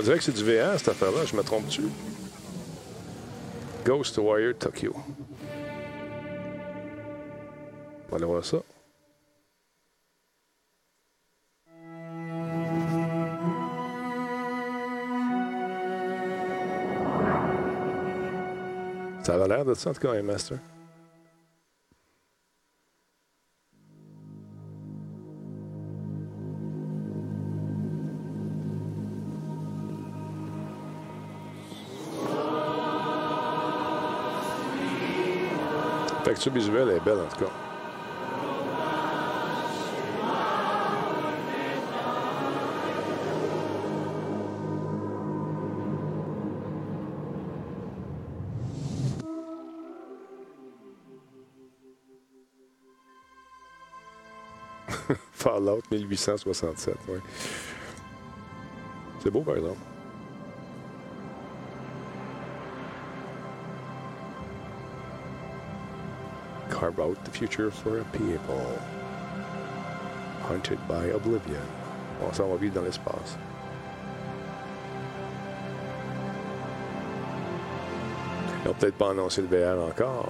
[0.00, 1.26] On dirait que c'est du VR, cette affaire-là.
[1.26, 1.82] Je me trompe-tu?
[3.84, 4.96] Ghost Warrior Tokyo.
[8.06, 8.56] On va aller voir ça.
[19.22, 20.56] Ça avait l'air de ça, en tout cas, un master.
[36.40, 37.50] La texture visuelle est belle, en tout cas.
[55.32, 57.18] Fallout 1867, oui.
[59.22, 59.89] C'est beau, par exemple.
[67.00, 68.78] Carve out the future for a people.
[70.42, 71.62] Hunted by Oblivion.
[72.22, 73.38] On s'en va vivre dans l'espace.
[78.62, 80.26] Ils n'ont peut-être pas annoncé le VR encore.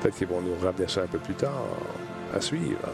[0.00, 1.64] Peut-être qu'ils vont nous ramener ça un peu plus tard.
[2.34, 2.88] À suivre.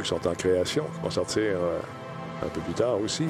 [0.00, 1.78] Qui sont en création, qui vont sortir euh,
[2.44, 3.26] un peu plus tard aussi.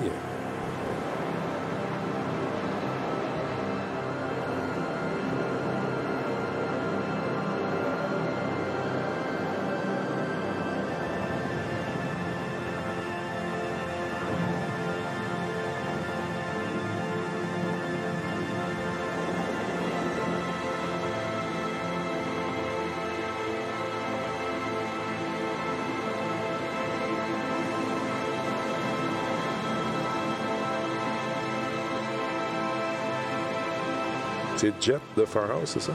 [34.57, 35.93] C'est Jet de Farhouse, c'est ça?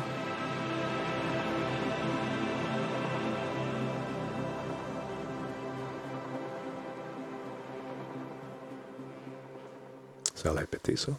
[10.36, 11.12] Ça a l'air pété, ça.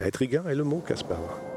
[0.00, 1.49] Intriguant est le mot, Caspar.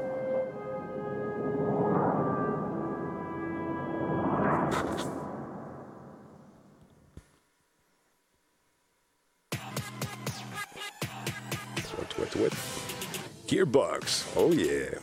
[14.36, 14.98] Oh, yeah.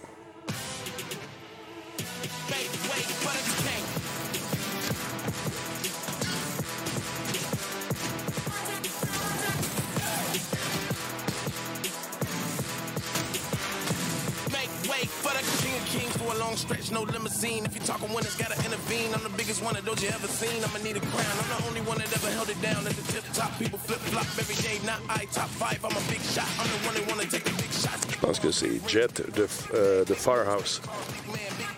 [28.92, 30.82] Jet de, euh, de Firehouse.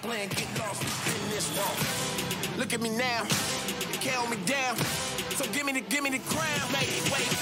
[0.02, 2.58] Plan, get lost in this wall.
[2.58, 3.22] Look at me now,
[3.92, 4.76] you can't hold me down.
[5.38, 6.72] So give me the, give me the crown.
[6.72, 7.33] Make way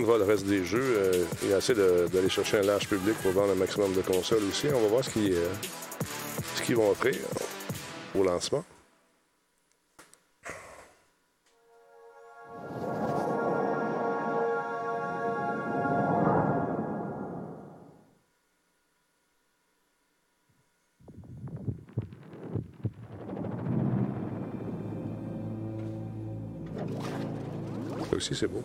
[0.00, 0.82] de voir le reste des jeux.
[0.98, 4.42] Euh, il essaie de- d'aller chercher un large public pour vendre un maximum de consoles
[4.48, 4.66] aussi.
[4.74, 5.48] On va voir ce qu'ils euh,
[6.64, 7.14] qu'ils vont offrir
[8.14, 8.64] au lancement.
[28.30, 28.62] Aussi, c'est beau.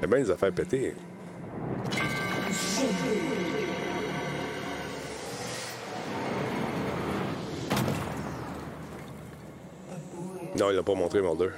[0.00, 0.94] Eh bien, les.
[10.70, 11.50] Il l'a pas montré, Mulder.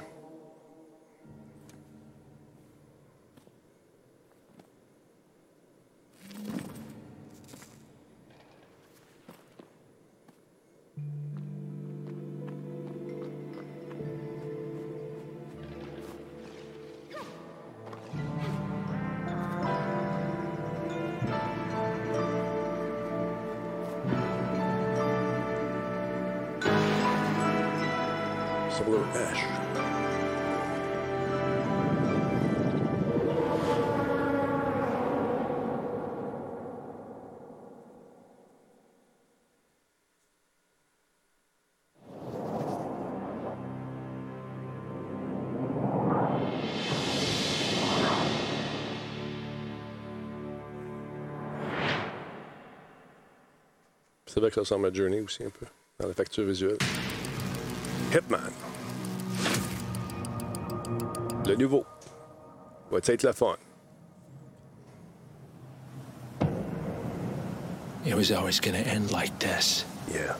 [54.40, 55.66] Vrai que ça ressemble à Journey aussi un peu,
[55.98, 56.78] dans la facture visuelle.
[58.12, 58.40] Hitman.
[61.46, 61.84] Le nouveau.
[62.90, 63.56] Va être la fun.
[68.04, 69.84] It was always gonna end like this.
[70.12, 70.34] Yeah.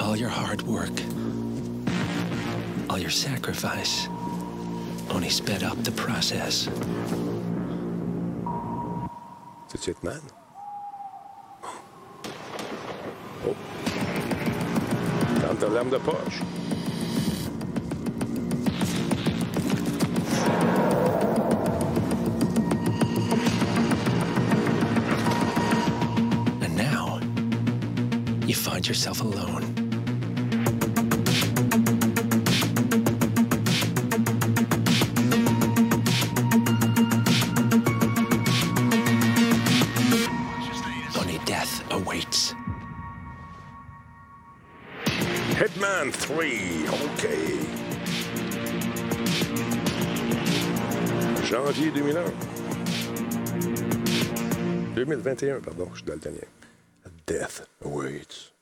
[0.00, 1.00] All your hard work,
[2.90, 4.08] all your sacrifice,
[5.10, 6.68] only sped up the process
[9.76, 10.20] tout de suite, man.
[13.46, 13.54] Oh.
[15.40, 16.42] Tente de poche.
[26.62, 27.20] And now,
[28.46, 29.65] you find yourself alone.
[55.26, 56.46] 2021, pardon, je suis daltonien.
[57.26, 58.52] Death awaits.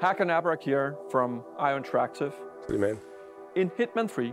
[0.00, 2.32] Hakan Abrak here from Ion Interactive.
[2.66, 2.98] Salut, man.
[3.56, 4.32] In Hitman 3,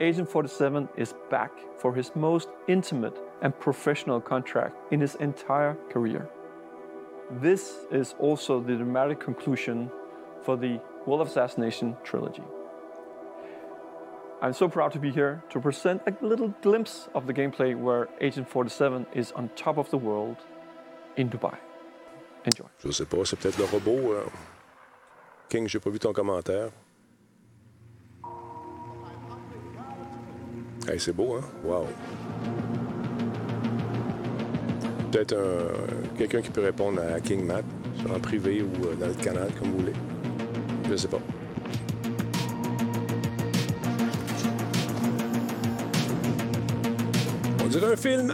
[0.00, 6.28] Agent 47 is back for his most intimate and professional contract in his entire career.
[7.40, 9.90] This is also the dramatic conclusion
[10.42, 12.42] for the World of Assassination trilogy.
[14.42, 18.08] I'm so proud to be here to present a little glimpse of the gameplay where
[18.20, 20.36] Agent 47 is on top of the world
[21.16, 21.56] in Dubai.
[22.44, 22.66] Enjoy.
[22.84, 24.12] Je sais pas, c'est peut-être le robot.
[24.14, 24.24] euh.
[25.48, 26.70] King, j'ai pas vu ton commentaire.
[30.88, 31.42] Hey, c'est beau, hein?
[31.62, 31.86] Wow.
[35.12, 37.64] Peut-être un- quelqu'un qui peut répondre à King Matt,
[38.12, 39.92] en privé ou euh, dans le canal, comme vous voulez.
[40.90, 41.18] Je sais pas.
[47.72, 48.32] Dirait un film.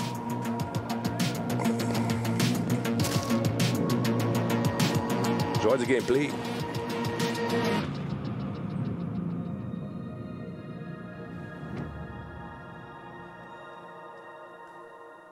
[5.62, 6.30] Je du gameplay.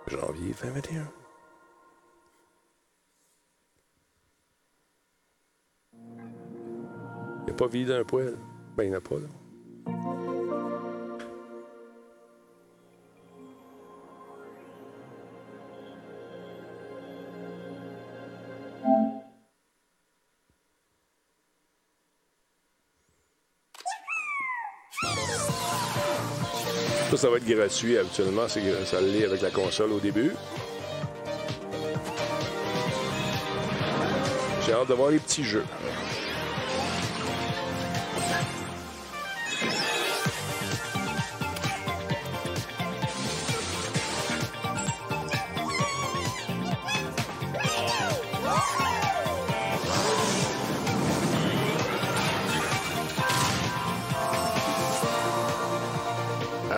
[0.06, 1.08] Janvier 2021.
[7.48, 8.38] Il pas vide un poêle.
[8.76, 9.16] Ben, il n'y en a pas.
[27.16, 28.46] Ça, va être gratuit habituellement.
[28.46, 30.32] Ça l'est avec la console au début.
[34.66, 35.64] J'ai hâte de voir les petits jeux.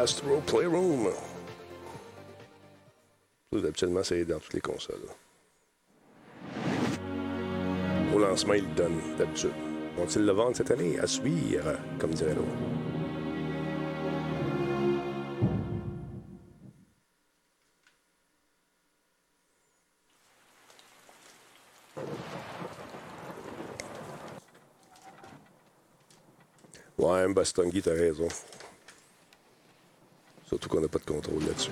[0.08, 1.10] Astro Playroom.
[3.52, 4.96] Ça, Habituellement, c'est dans toutes les consoles.
[8.14, 9.52] Au lancement, ils le donnent d'habitude.
[9.98, 10.98] Vont-ils le vendre cette année?
[10.98, 12.48] À suivre, comme dirait l'autre.
[26.96, 28.28] Ouais, Bastongi, t'as raison.
[30.48, 31.70] Surtout qu'on n'a pas de contrôle là-dessus.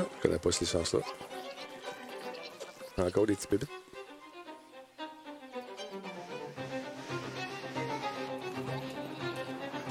[0.00, 1.00] Non, je connais pas cette licence-là.
[2.96, 3.66] Encore des petits bébés.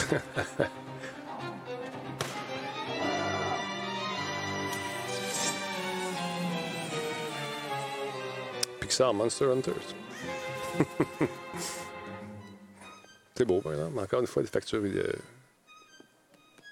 [8.80, 9.76] Pixar Monster Hunters.
[13.36, 14.00] C'est beau, par exemple.
[14.00, 15.14] Encore une fois, des factures euh,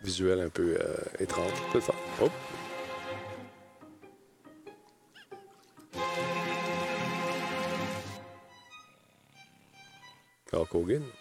[0.02, 1.52] visuelles un peu euh, étranges.
[2.20, 2.32] Oh!
[10.78, 11.16] 보기엔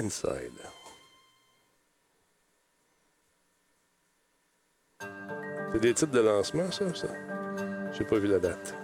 [0.00, 0.52] Inside.
[5.72, 6.94] C'est des titres de lancement, ça?
[6.94, 7.08] ça?
[7.92, 8.74] J'ai pas vu la date.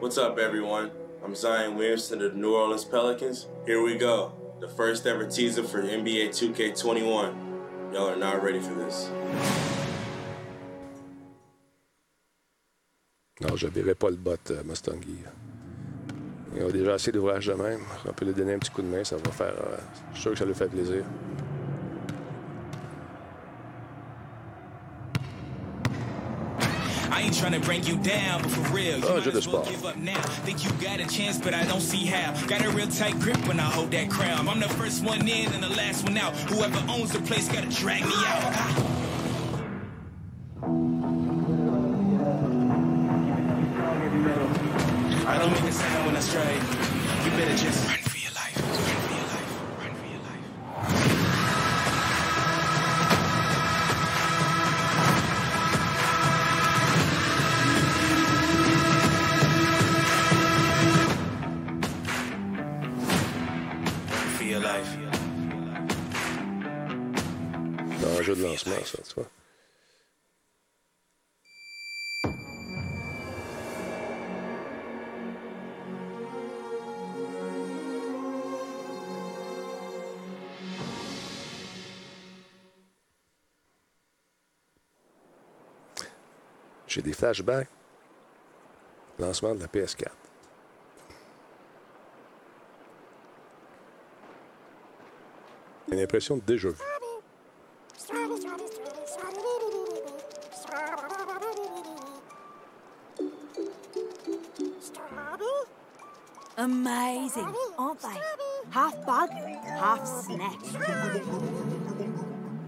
[0.00, 0.90] What's up, everyone?
[1.24, 3.46] I'm Zion Williamson of the New Orleans Pelicans.
[3.64, 4.32] Here we go.
[4.60, 7.94] The first ever teaser for NBA 2K21.
[7.94, 9.69] Y'all are not ready for this.
[13.60, 15.18] Je verrai pas le bot euh, Mustangi.
[16.56, 17.80] Ils ont déjà assez d'ouvrages de même.
[18.08, 19.52] On peut lui donner un petit coup de main, ça va faire.
[19.52, 19.76] euh,
[20.12, 21.04] je suis sûr que ça lui fait plaisir.
[27.12, 29.38] I ain't trying to bring you down, but for real, you Oh, might jeu de
[29.38, 29.68] as well sport.
[29.68, 30.20] give up now.
[30.46, 32.32] Think you got a chance, but I don't see how.
[32.46, 34.48] Got a real tight grip when I hold that crown.
[34.48, 36.34] I'm the first one in and the last one out.
[36.48, 39.09] Whoever owns the place gotta drag me out.
[45.70, 46.54] I don't make a sound when I stray.
[47.24, 48.56] You better just run for your life.
[48.58, 48.74] Run
[49.06, 49.50] for your life.
[49.78, 51.50] Run for your life.
[64.10, 64.96] Run for your life.
[68.02, 69.39] Dans un jeu de lancement, ça, tu vois.
[87.00, 87.66] J'ai des flashbacks.
[89.18, 90.08] Lancement de la PS4.
[95.90, 96.76] Une impression de déjà vu.
[106.58, 108.20] Amazing, aren't they?
[108.72, 109.30] Half bug,
[109.64, 111.79] half snack.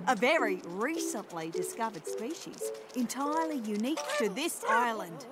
[0.09, 5.27] A very recently discovered species, entirely unique to this island.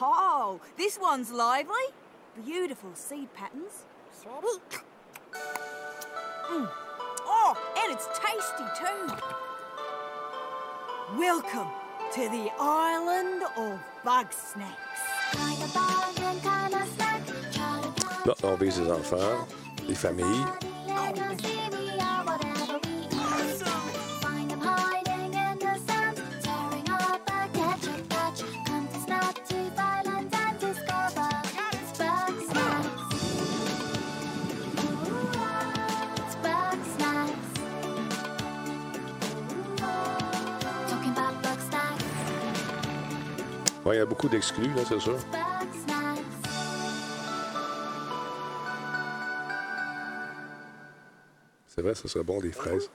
[0.00, 1.86] Oh, this one's lively.
[2.44, 3.84] Beautiful seed patterns.
[6.50, 6.68] Mm.
[7.24, 9.16] Oh, and it's tasty too.
[11.18, 11.68] Welcome
[12.14, 15.00] to the island of bug snacks.
[18.24, 19.48] Là, on vise les enfants,
[19.88, 20.71] les familles.
[44.22, 45.18] Beaucoup d'exclus, là, c'est sûr.
[51.66, 52.88] C'est vrai, ça serait bon, des fraises.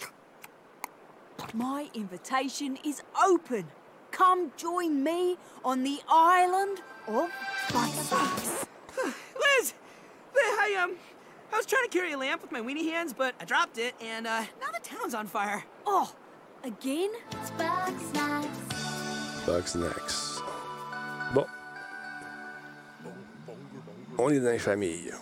[1.54, 3.66] My invitation is open.
[4.12, 7.30] Come join me on the island of
[7.74, 8.66] bug snacks.
[9.06, 9.74] Liz!
[10.34, 10.96] Liz, I, um,
[11.52, 13.96] I was trying to carry a lamp with my weenie hands, but I dropped it,
[14.02, 15.64] and, uh, now the town's on fire.
[15.86, 16.14] Oh,
[16.64, 17.10] again?
[19.46, 20.27] Bug Snacks.
[21.34, 21.46] Bon.
[24.18, 25.14] On est dans les familles.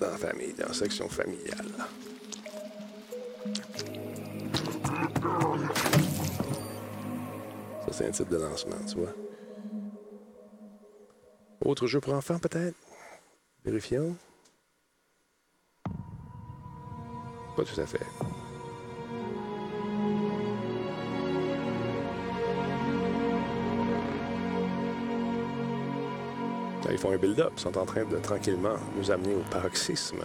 [0.00, 1.72] Dans la famille, dans la section familiale.
[7.86, 9.14] Ça, c'est un type de lancement, tu vois.
[11.64, 12.76] Autre jeu pour enfants, peut-être?
[13.64, 14.16] Vérifions.
[17.56, 18.04] Pas tout à fait.
[26.90, 27.52] Ils font un build-up.
[27.56, 30.24] Ils sont en train de tranquillement nous amener au paroxysme.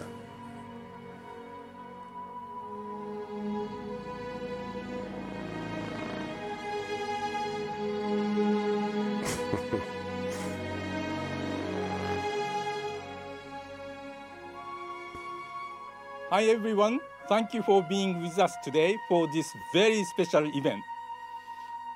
[16.30, 20.82] Hi everyone, thank you for being with us today for this very special event.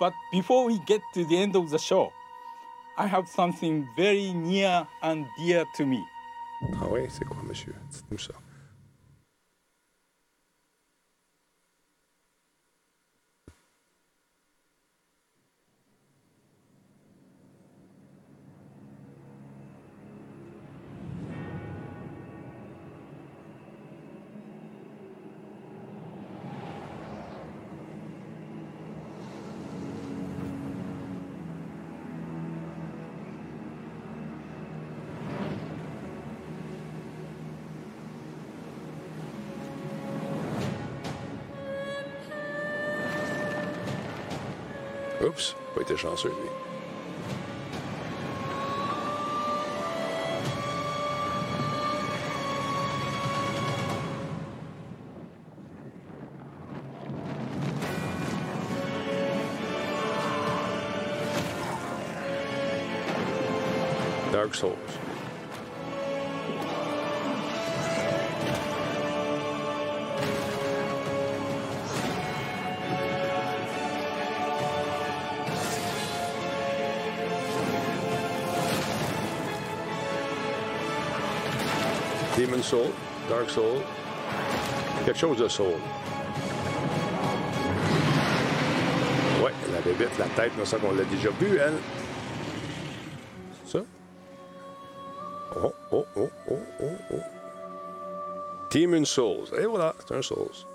[0.00, 2.12] But before we get to the end of the show,
[2.96, 6.04] I have something very near and dear to me.
[6.76, 7.74] Ah oui, c'est quoi, monsieur?
[7.90, 8.34] Dites-nous ça.
[83.28, 83.82] Dark Soul,
[85.04, 85.74] quelque chose de soul.
[89.42, 91.76] Ouais, la bébête, la tête, c'est ça qu'on l'a déjà vu, elle.
[93.66, 93.80] Ça?
[95.54, 97.20] Oh, oh, oh, oh, oh, oh.
[98.72, 99.48] Demon Souls.
[99.58, 100.66] Et voilà, c'est un Souls.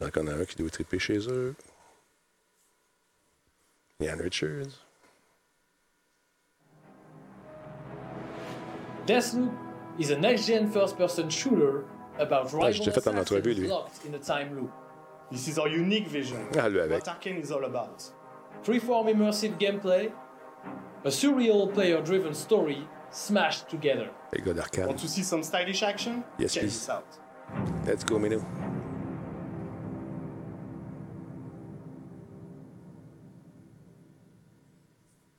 [0.00, 1.56] J'en connais un qui doit triper chez eux.
[3.98, 4.87] Ian Richards.
[9.08, 9.54] Deathloop
[9.98, 11.84] is a next-gen first-person shooter
[12.18, 13.66] about Ah, rival déjà fait en entrevue, lui.
[13.68, 14.70] locked in a time loop.
[15.30, 16.36] This is our unique vision.
[16.58, 16.98] Ah, lui avec.
[17.06, 18.02] What Arkane is all about.
[18.62, 20.10] Freeform immersive gameplay,
[21.06, 24.10] a surreal player-driven story smashed together.
[24.34, 24.86] Les gars d'arcade.
[24.86, 26.22] Want to see some stylish action?
[26.38, 26.78] Yes, Check please.
[26.78, 27.06] this out.
[27.86, 28.42] Let's go, Minou.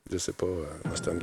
[0.10, 1.20] Je sais pas, euh, Mustang.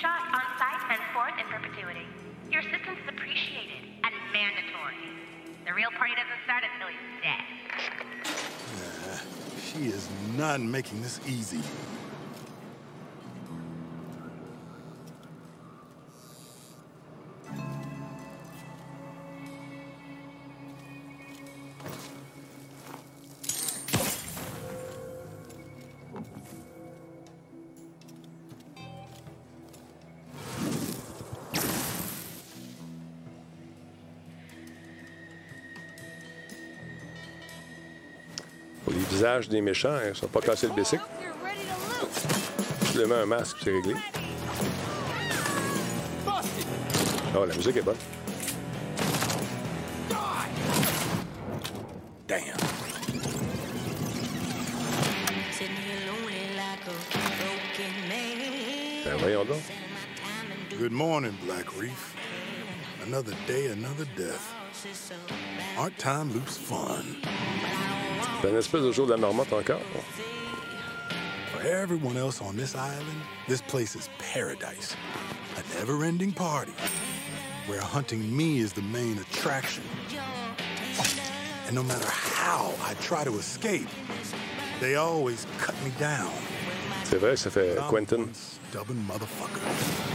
[0.00, 2.06] Shot on sight henceforth in perpetuity.
[2.50, 4.94] Your assistance is appreciated and mandatory.
[5.66, 7.42] The real party doesn't start until he's dead.
[8.78, 9.18] Nah,
[9.58, 11.60] she is not making this easy.
[39.50, 41.02] Des méchants, ils sont pas cassés le bicycle.
[42.92, 43.94] Je le mets un masque, c'est réglé.
[47.36, 47.96] Oh, la musique est bonne.
[52.26, 52.40] Damn.
[59.04, 59.62] Ben, voyons donc.
[60.78, 62.16] Good morning, Black Reef.
[63.06, 64.54] Another day, another death.
[65.76, 67.04] Aren't time loops fun?
[68.40, 69.80] C'est un espèce de jour de la marmotte encore.
[71.52, 74.96] For everyone else on this island, this place is paradise.
[75.56, 76.72] A never-ending party
[77.66, 79.82] where hunting me is the main attraction.
[81.66, 83.88] And no matter how I try to escape,
[84.80, 86.30] they always cut me down.
[87.04, 88.28] C'est vrai, ça fait Quentin.
[88.70, 90.07] Stubborn motherfucker.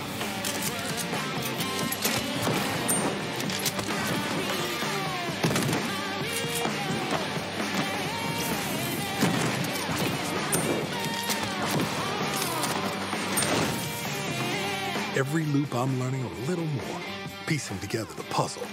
[15.83, 17.01] I'm learning a little more,
[17.45, 18.63] piecing together the puzzle.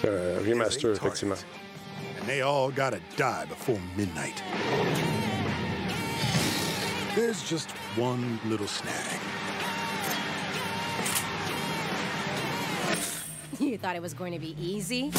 [0.00, 1.44] C'est un remaster, effectivement.
[2.18, 4.42] And they all gotta die before midnight.
[7.14, 9.20] There's just one little snag.
[13.60, 15.10] You thought it was going to be easy?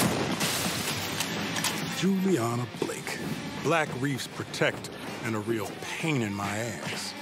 [2.00, 3.20] Juliana Blake,
[3.62, 4.92] Black Reef's protector,
[5.26, 5.70] and a real
[6.00, 7.14] pain in my ass.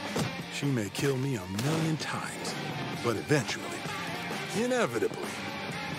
[0.54, 2.56] She may kill me a million times,
[3.04, 3.66] but eventually,
[4.58, 5.18] inevitably,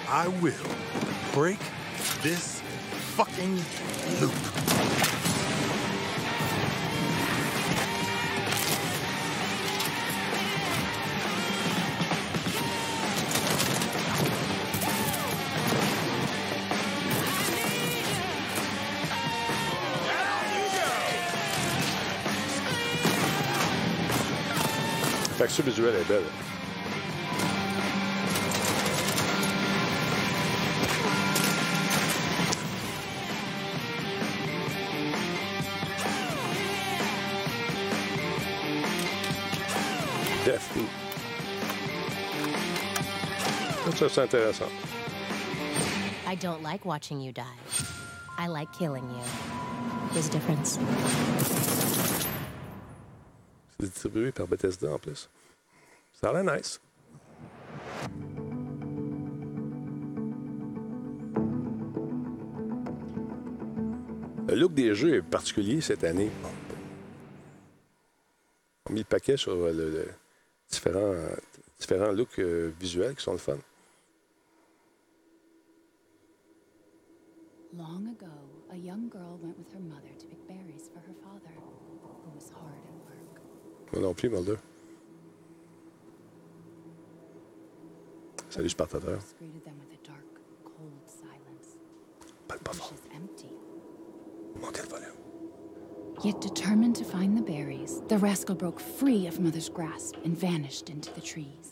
[0.08, 0.52] I will
[1.32, 1.58] break
[2.22, 2.60] this
[3.16, 3.56] fucking
[4.20, 4.32] loop.
[25.26, 26.22] La facture visuelle est belle.
[44.04, 44.68] Ça, c'est intéressant.
[46.26, 47.42] I don't like watching you die.
[48.38, 49.24] I like killing you.
[50.12, 50.78] There's a difference.
[53.80, 55.30] C'est Distribué par Bethesda en plus.
[56.12, 56.80] Ça a l'air nice.
[64.46, 66.30] Le look des jeux est particulier cette année.
[68.84, 70.08] On mis le paquet sur le, le
[70.70, 71.14] différents,
[71.80, 73.56] différents looks euh, visuels qui sont le fun.
[77.76, 78.30] Long ago,
[78.70, 81.54] a young girl went with her mother to pick berries for her father,
[82.02, 83.40] who was hard at work.
[83.92, 84.58] Moi non plus, Mulder.
[88.48, 89.14] Salut, Spartateur.
[89.14, 91.76] House greeted them with a dark, cold silence.
[92.46, 92.92] Parle pas fort.
[94.60, 95.16] Montez le volume.
[96.22, 100.90] Yet determined to find the berries, the rascal broke free of Mother's grasp and vanished
[100.90, 101.63] into the trees.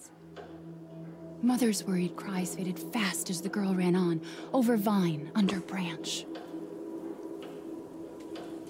[1.45, 4.21] Mother's worried cries faded fast as the girl ran on,
[4.53, 6.25] over vine, under branch,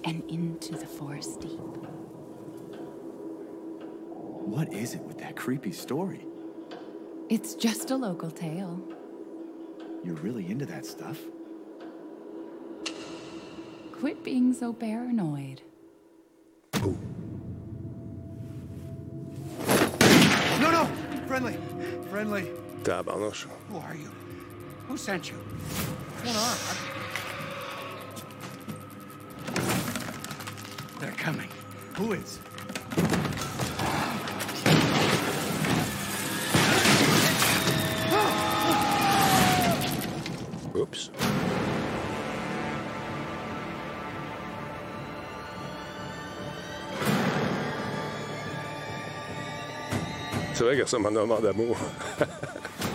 [0.03, 1.59] and into the forest deep.
[4.45, 6.25] What is it with that creepy story?
[7.29, 8.81] It's just a local tale.
[10.03, 11.19] You're really into that stuff?
[13.91, 15.61] Quit being so paranoid.
[20.59, 20.89] No, no!
[21.27, 21.55] Friendly!
[22.09, 22.62] Friendly!
[22.83, 23.47] Tabarnouche.
[23.69, 24.11] Who are you?
[24.89, 25.37] Who sent you?
[25.37, 26.57] What's going on?
[30.99, 31.47] They're coming.
[31.95, 32.39] Who is?
[40.75, 41.32] Oups.
[50.53, 51.77] C'est vrai qu'elle ressemble à un roman d'amour.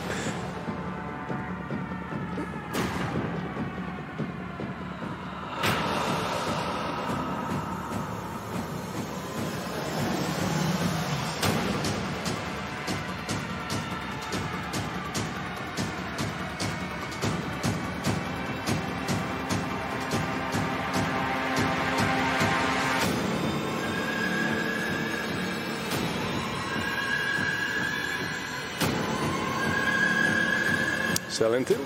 [31.39, 31.79] Hill?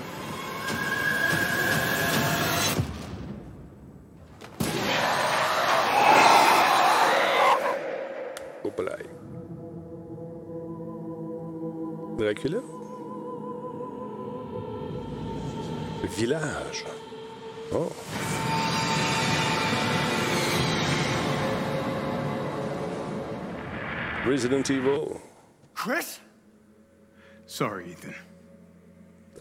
[8.63, 9.05] Oh, palais.
[12.17, 12.61] Dracula?
[16.17, 16.85] Village.
[17.71, 17.91] Oh.
[24.25, 25.21] Resident Evil.
[25.75, 26.19] Chris?
[27.45, 28.15] Sorry, Ethan.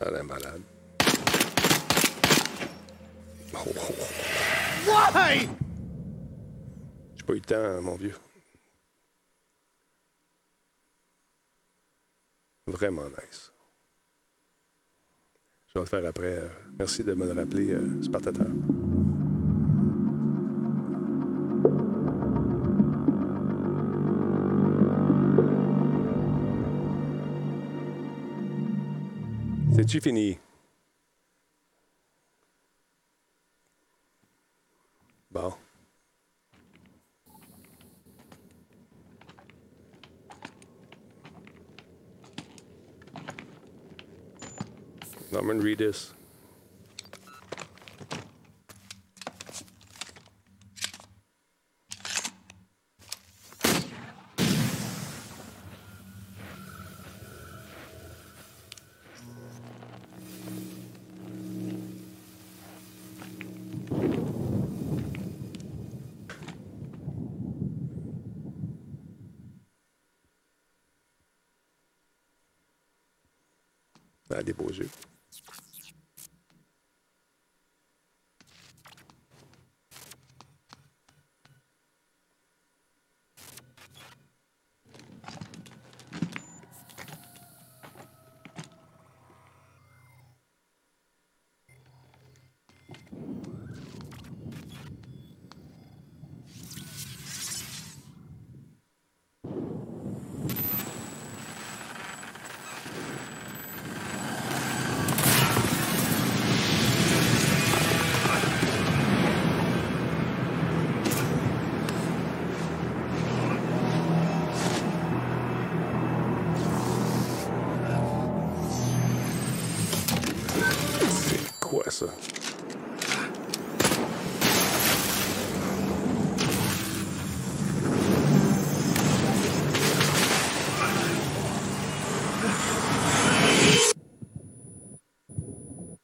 [0.02, 0.62] T'as l'air malade.
[3.54, 5.12] Oh, oh, oh.
[5.14, 5.48] Why?
[7.14, 8.16] J'ai pas eu le temps, mon vieux.
[12.66, 13.52] Vraiment nice.
[15.68, 16.36] Je vais le faire après.
[16.36, 16.48] Euh,
[16.80, 18.48] Merci de me le rappeler, euh, Spartateur.
[29.82, 30.38] C'est-tu fini?
[35.28, 35.52] Bon.
[45.32, 46.14] Norman Reedus.
[46.14, 46.21] Ah,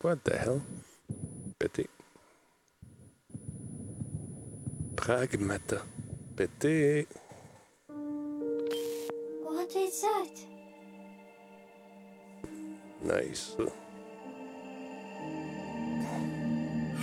[0.09, 0.63] What the hell?
[1.59, 1.87] Pété.
[4.97, 5.83] Pragmata.
[6.35, 7.07] Pété.
[9.43, 10.35] What is that?
[13.05, 13.55] Nice.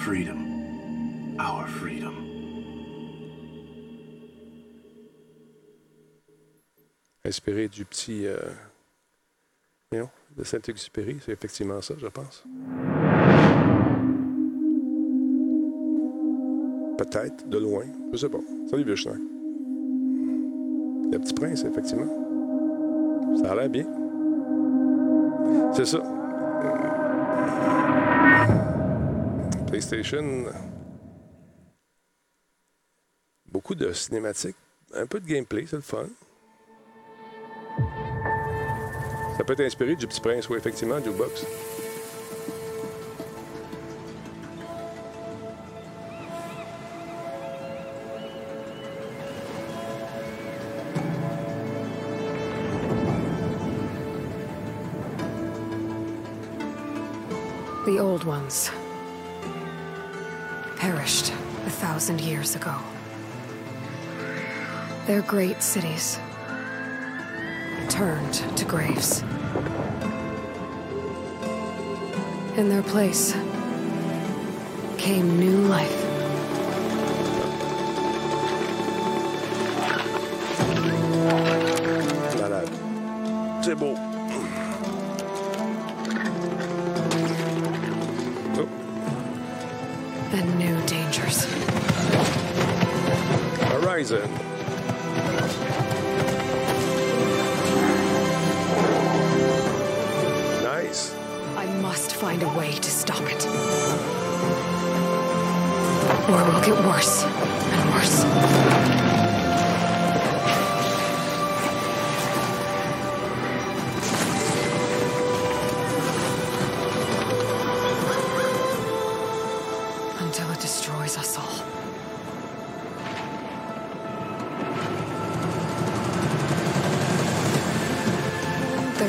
[0.04, 1.38] Freedom.
[1.40, 2.16] Our freedom.
[7.24, 8.26] Inspiré du petit.
[8.26, 8.50] Euh...
[10.36, 12.44] de Saint-Exupéry, c'est effectivement ça, je pense.
[16.98, 17.86] Peut-être, de loin.
[18.12, 18.40] Je sais pas.
[18.70, 19.18] Salut, vieux schnack.
[21.12, 22.08] Le petit prince, effectivement.
[23.42, 23.86] Ça a l'air bien.
[25.74, 26.00] C'est ça.
[29.68, 30.46] PlayStation.
[33.52, 34.56] Beaucoup de cinématiques.
[34.94, 36.08] Un peu de gameplay, c'est le fun.
[39.38, 41.42] Ça peut être inspiré du Petit Prince, oui, effectivement, Jukebox.
[41.42, 41.85] The
[58.26, 58.72] ones
[60.78, 61.32] perished
[61.66, 62.76] a thousand years ago.
[65.06, 66.20] Their great cities
[67.90, 69.22] turned to graves.
[72.58, 73.34] In their place
[74.98, 76.02] came new life.
[82.40, 82.70] Malade.
[83.62, 84.05] C'est beau.
[94.10, 94.32] Horizon.
[100.64, 101.16] Nice.
[101.56, 103.48] I must find a way to stop it.
[106.30, 107.75] Or it will get worse.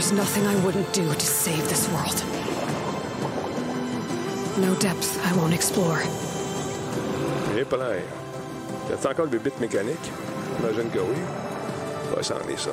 [0.07, 2.15] There's nothing I wouldn't do to save this world.
[4.57, 5.99] No depth I won't explore.
[7.57, 7.97] Et là.
[8.89, 10.13] Y a encore le bébé mécanique?
[10.61, 11.17] Imagine que oui.
[12.17, 12.71] Ouais, ça en est ça.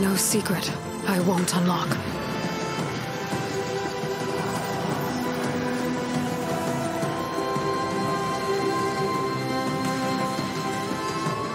[0.00, 0.72] No secret
[1.06, 1.96] I won't unlock.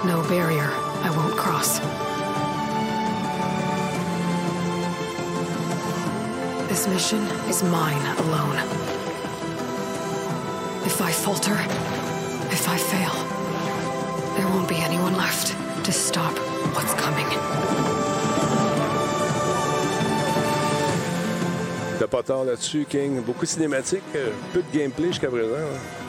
[0.06, 0.76] No barrier
[6.88, 8.55] This mission is mine alone.
[10.85, 11.53] If I falter,
[12.49, 13.14] if I fail,
[14.38, 15.53] there won't be anyone left
[15.85, 16.31] to stop
[16.73, 17.27] what's coming.
[21.99, 23.22] T'as pas tort là-dessus, King.
[23.22, 25.55] Beaucoup de cinématiques, euh, peu de gameplay jusqu'à présent.
[25.57, 26.06] hein.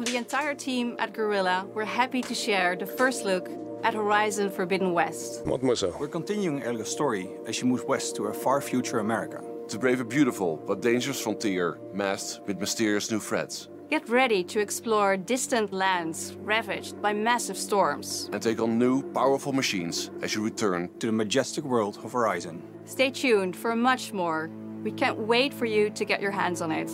[0.00, 3.50] On behalf of the entire team at Gorilla, we're happy to share the first look
[3.84, 5.44] at Horizon Forbidden West.
[5.44, 5.92] Montre-moi ça.
[6.00, 9.44] We're continuing Elga's story as she moves west to a far future America.
[9.68, 13.68] To brave a beautiful but dangerous frontier, masked with mysterious new threats.
[13.90, 18.30] Get ready to explore distant lands ravaged by massive storms.
[18.32, 22.62] And take on new, powerful machines as you return to the majestic world of Horizon.
[22.86, 24.48] Stay tuned for much more.
[24.82, 26.90] We can't wait for you to get your hands on it.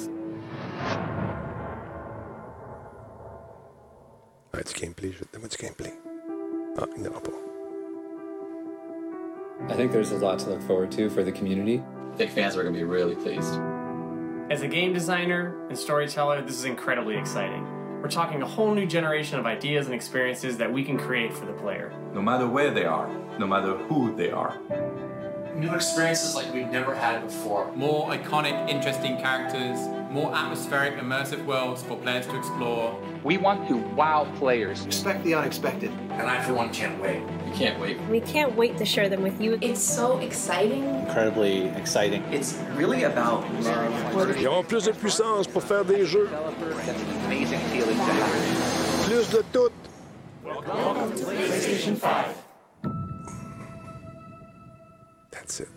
[9.86, 11.80] Think there's a lot to look forward to for the community.
[12.12, 13.54] I think fans are going to be really pleased.
[14.50, 17.64] As a game designer and storyteller, this is incredibly exciting.
[18.02, 21.46] we're talking a whole new generation of ideas and experiences that we can create for
[21.46, 21.92] the player.
[22.12, 23.08] No matter where they are,
[23.38, 24.58] no matter who they are.
[25.54, 27.70] New experiences like we've never had before.
[27.76, 29.78] More iconic, interesting characters,
[30.10, 32.98] more atmospheric, immersive worlds for players to explore.
[33.24, 34.84] We want to wow players.
[34.86, 35.90] Expect the unexpected.
[36.12, 37.22] And I, for one, can't wait.
[37.44, 38.00] We can't wait.
[38.08, 39.58] We can't wait to share them with you.
[39.60, 40.84] It's so exciting.
[41.06, 42.22] Incredibly exciting.
[42.32, 46.28] It's really about Ils auront plus de puissance pour faire des jeux.
[47.26, 49.06] amazing feeling to have.
[49.06, 49.72] Plus de tout.
[50.44, 52.26] Welcome to PlayStation 5.
[55.30, 55.68] That's it.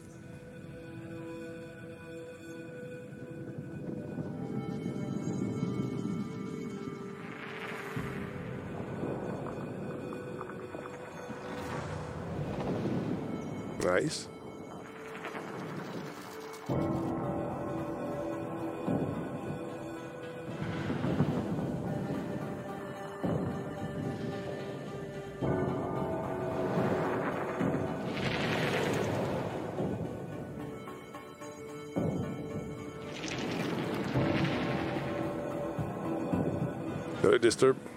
[37.31, 37.89] I disturb?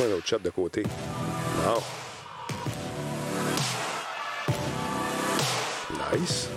[0.00, 0.82] Prendre un autre chat de côté.
[1.66, 1.82] Wow.
[6.10, 6.48] Nice.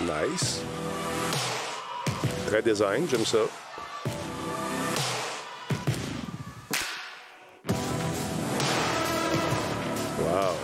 [0.00, 0.60] Nice.
[2.46, 3.38] Très design, j'aime ça.
[10.20, 10.54] Wow.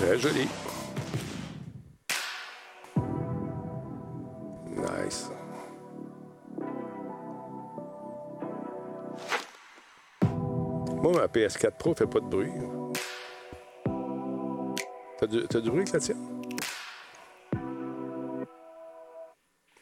[0.00, 0.48] Très joli.
[11.32, 12.50] PS4 Pro fait pas de bruit.
[15.18, 15.26] T'as
[15.60, 16.18] du, bruit avec la tienne?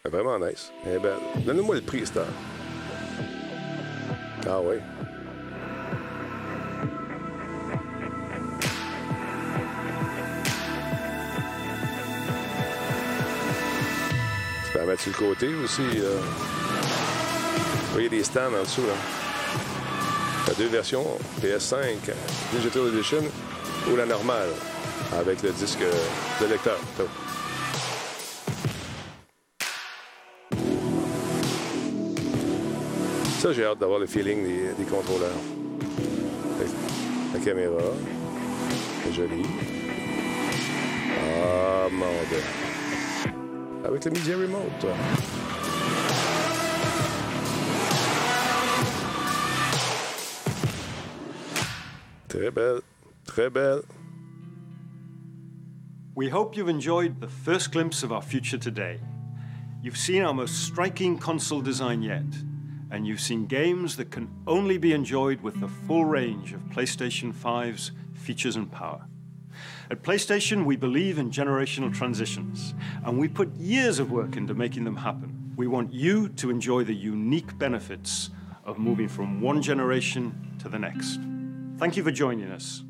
[0.04, 0.70] Vraiment nice.
[0.84, 1.18] Elle est belle.
[1.46, 2.26] Donne-moi le prix, Star.
[4.46, 4.76] Ah oui.
[14.66, 15.82] Tu peux mettre sur le côté aussi.
[15.96, 16.18] euh?
[16.20, 18.82] Vous voyez des stands en dessous.
[18.82, 19.29] Là.
[20.50, 21.04] Il deux versions,
[21.40, 21.76] PS5,
[22.52, 23.22] Digital Edition
[23.90, 24.48] ou la normale,
[25.16, 25.78] avec le disque
[26.40, 26.78] de lecteur.
[33.38, 34.44] Ça, j'ai hâte d'avoir le feeling
[34.76, 35.30] des, contrôleurs.
[37.32, 37.82] La caméra.
[39.04, 39.42] C'est joli.
[41.44, 42.42] Ah, mon Dieu.
[43.84, 45.39] Avec le Media Remote.
[52.40, 52.80] Très belle.
[53.26, 53.82] Très belle.
[56.14, 58.98] We hope you've enjoyed the first glimpse of our future today.
[59.82, 62.24] You've seen our most striking console design yet,
[62.90, 67.30] and you've seen games that can only be enjoyed with the full range of PlayStation
[67.34, 69.06] 5's features and power.
[69.90, 72.72] At PlayStation, we believe in generational transitions,
[73.04, 75.52] and we put years of work into making them happen.
[75.56, 78.30] We want you to enjoy the unique benefits
[78.64, 81.20] of moving from one generation to the next.
[81.80, 82.82] Thank you for joining us.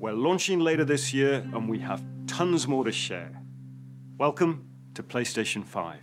[0.00, 3.30] We're launching later this year, and we have tons more to share.
[4.18, 4.64] Welcome
[4.94, 6.00] to PlayStation 5.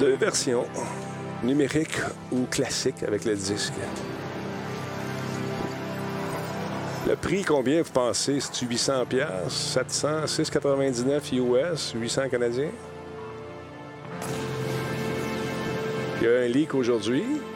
[0.00, 0.66] Deux versions,
[1.44, 1.96] numérique
[2.32, 3.72] ou classique avec le disque.
[7.06, 8.40] Le prix, combien vous pensez?
[8.40, 12.72] C'est 800 pièces, 700, 699 US, 800 canadiens?
[16.20, 17.22] Il y a un leak aujourd'hui.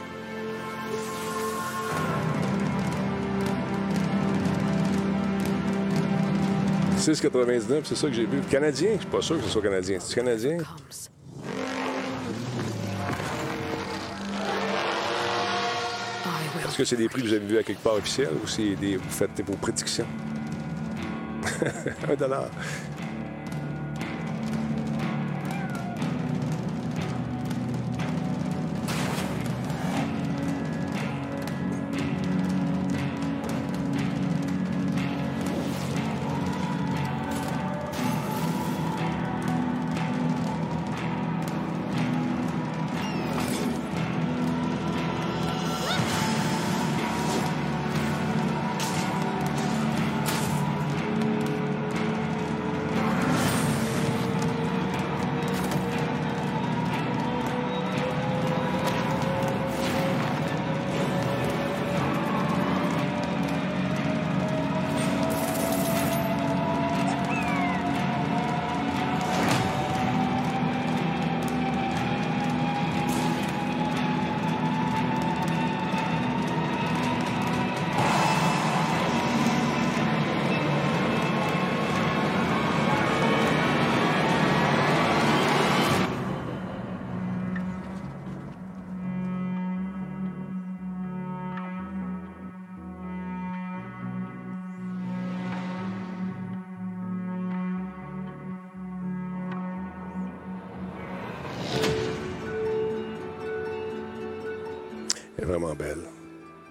[7.01, 8.41] 6,99, c'est ça que j'ai vu.
[8.41, 8.91] Canadien?
[8.93, 9.97] Je suis pas sûr que ce soit canadien.
[9.99, 10.57] C'est canadien?
[16.63, 18.75] Est-ce que c'est des prix que vous avez vus à quelque part officiel ou c'est
[18.75, 20.05] des, vous faites vos prédictions?
[22.07, 22.45] un dollar.
[105.61, 106.03] Vraiment belle.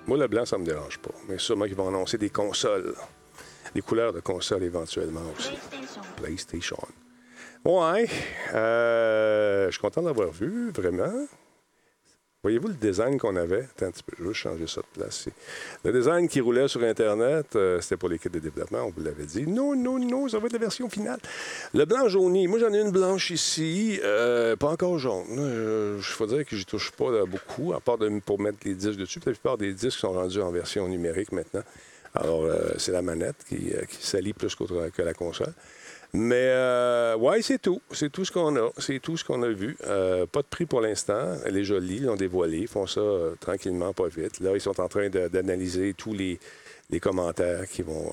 [0.07, 1.15] Moi, le blanc, ça me dérange pas.
[1.29, 2.95] Mais sûrement qu'ils vont annoncer des consoles.
[3.75, 5.57] Des couleurs de consoles éventuellement aussi.
[6.17, 6.79] PlayStation.
[7.65, 8.09] Ouais.
[8.55, 11.27] Euh, je suis content d'avoir vu, vraiment.
[12.43, 13.69] Voyez-vous le design qu'on avait?
[13.77, 15.21] Attends je vais changer ça de place.
[15.21, 15.31] ici.
[15.85, 19.27] Le design qui roulait sur Internet, euh, c'était pour l'équipe de développement, on vous l'avait
[19.27, 19.47] dit.
[19.47, 21.19] Non, non, non, ça va être la version finale.
[21.75, 25.27] Le blanc jauni, moi j'en ai une blanche ici, euh, pas encore jaune.
[25.39, 28.75] Euh, Il faut dire que j'y touche pas beaucoup, à part de, pour mettre les
[28.75, 29.21] disques dessus.
[29.27, 31.63] La plupart des disques sont rendus en version numérique maintenant.
[32.15, 35.53] Alors, euh, c'est la manette qui, euh, qui s'allie plus que la console.
[36.13, 37.81] Mais euh, ouais, c'est tout.
[37.93, 38.71] C'est tout ce qu'on a.
[38.79, 39.77] C'est tout ce qu'on a vu.
[39.87, 41.37] Euh, pas de prix pour l'instant.
[41.45, 42.59] Elle est jolie, ils l'ont dévoilé.
[42.59, 44.41] Ils font ça euh, tranquillement, pas vite.
[44.41, 46.39] Là, ils sont en train d'analyser tous les,
[47.01, 48.13] commentaires qui vont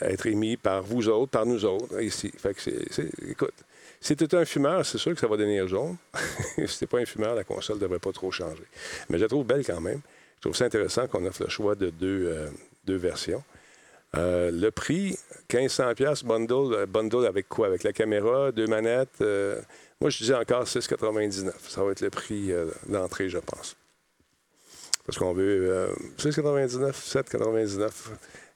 [0.00, 2.32] être émis par vous autres, par nous autres, ici.
[2.36, 3.54] Fait que c'est, écoute,
[4.00, 5.96] tu un fumeur, c'est sûr que ça va devenir jaune.
[6.66, 8.64] si t'es pas un fumeur, la console ne devrait pas trop changer.
[9.08, 10.00] Mais je la trouve belle quand même.
[10.36, 13.44] Je trouve ça intéressant qu'on offre le choix de deux versions.
[14.16, 15.18] Euh, le prix,
[15.52, 17.66] 1500 pièces bundle, euh, bundle avec quoi?
[17.66, 19.20] Avec la caméra, deux manettes.
[19.20, 19.60] euh,
[20.00, 21.52] moi, je disais encore 6,99.
[21.68, 22.52] Ça va être le prix
[22.86, 23.76] d'entrée, je pense.
[25.08, 27.90] Parce qu'on veut euh, 6,99, 7,99.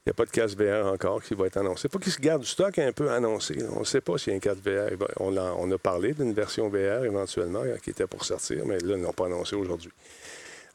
[0.05, 1.87] Il n'y a pas de casque VR encore qui va être annoncé.
[1.87, 3.57] Il faut qu'ils se gardent du stock un peu annoncé.
[3.75, 4.91] On ne sait pas s'il y a un casque VR.
[5.19, 8.95] On a, on a parlé d'une version VR éventuellement qui était pour sortir, mais là,
[8.95, 9.91] ils ne l'ont pas annoncé aujourd'hui.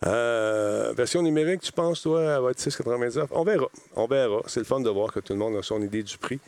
[0.07, 3.29] Euh, version numérique, tu penses, toi, elle va être 6,99?
[3.33, 3.69] On verra.
[3.97, 4.43] On verra.
[4.47, 6.41] C'est le fun de voir que tout le monde a son idée du prix.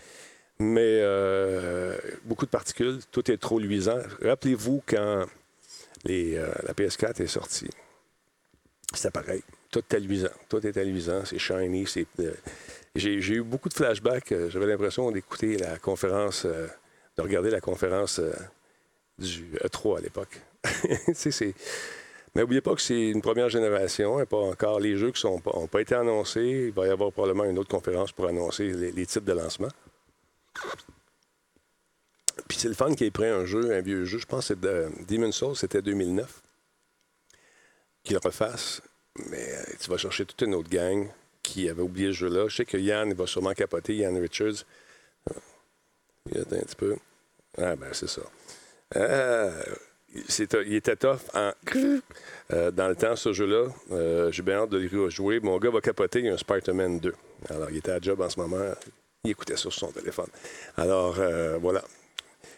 [0.59, 3.99] Mais euh, beaucoup de particules, tout est trop luisant.
[4.23, 5.27] Rappelez-vous quand
[6.09, 7.71] euh, la PS4 est sortie.
[8.93, 9.43] C'était pareil.
[9.71, 10.29] Tout était luisant.
[10.49, 11.25] Tout était luisant.
[11.25, 11.87] C'est shiny.
[11.87, 12.07] C'est,
[12.95, 14.35] j'ai, eu beaucoup de flashbacks.
[14.49, 18.21] J'avais l'impression d'écouter la conférence, de regarder la conférence
[19.19, 20.41] du E3 à l'époque.
[21.15, 21.55] Sais, c'est...
[22.41, 25.81] N'oubliez pas que c'est une première génération et pas encore les jeux qui n'ont pas,
[25.81, 26.69] été annoncés.
[26.69, 29.69] Il va y avoir probablement une autre conférence pour annoncer les, titres de lancement.
[32.49, 34.55] Puis c'est le fun qu'il ait pris un jeu, un vieux jeu, je pense que
[34.55, 36.41] c'est de Demon's Souls, c'était 2009,
[38.05, 38.81] qu'il refasse.
[39.29, 41.09] Mais euh, tu vas chercher toute une autre gang
[41.43, 42.49] qui avait oublié ce jeu-là.
[42.49, 44.65] Je sais que Yann il va sûrement capoter, Yann Richards.
[46.31, 46.97] Il y a un petit peu.
[47.59, 48.23] Ah, ben c'est ça.
[48.97, 49.63] Euh,
[50.15, 51.53] il était tough en-
[52.53, 53.69] euh, dans le temps, ce jeu-là.
[53.93, 55.41] Euh, J'ai bien hâte de le rejouer.
[55.41, 57.15] Mon gars va capoter, il y a un Spider-Man 2.
[57.49, 58.65] Alors, il était à job en ce moment.
[59.25, 60.29] Il écoutait ça sur son téléphone.
[60.77, 61.85] Alors, euh, voilà.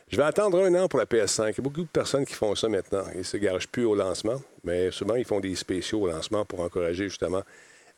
[0.08, 1.48] Je vais attendre un an pour la PS5.
[1.54, 3.04] Il y a beaucoup de personnes qui font ça maintenant.
[3.14, 6.44] Ils ne se garagent plus au lancement, mais souvent, ils font des spéciaux au lancement
[6.44, 7.42] pour encourager justement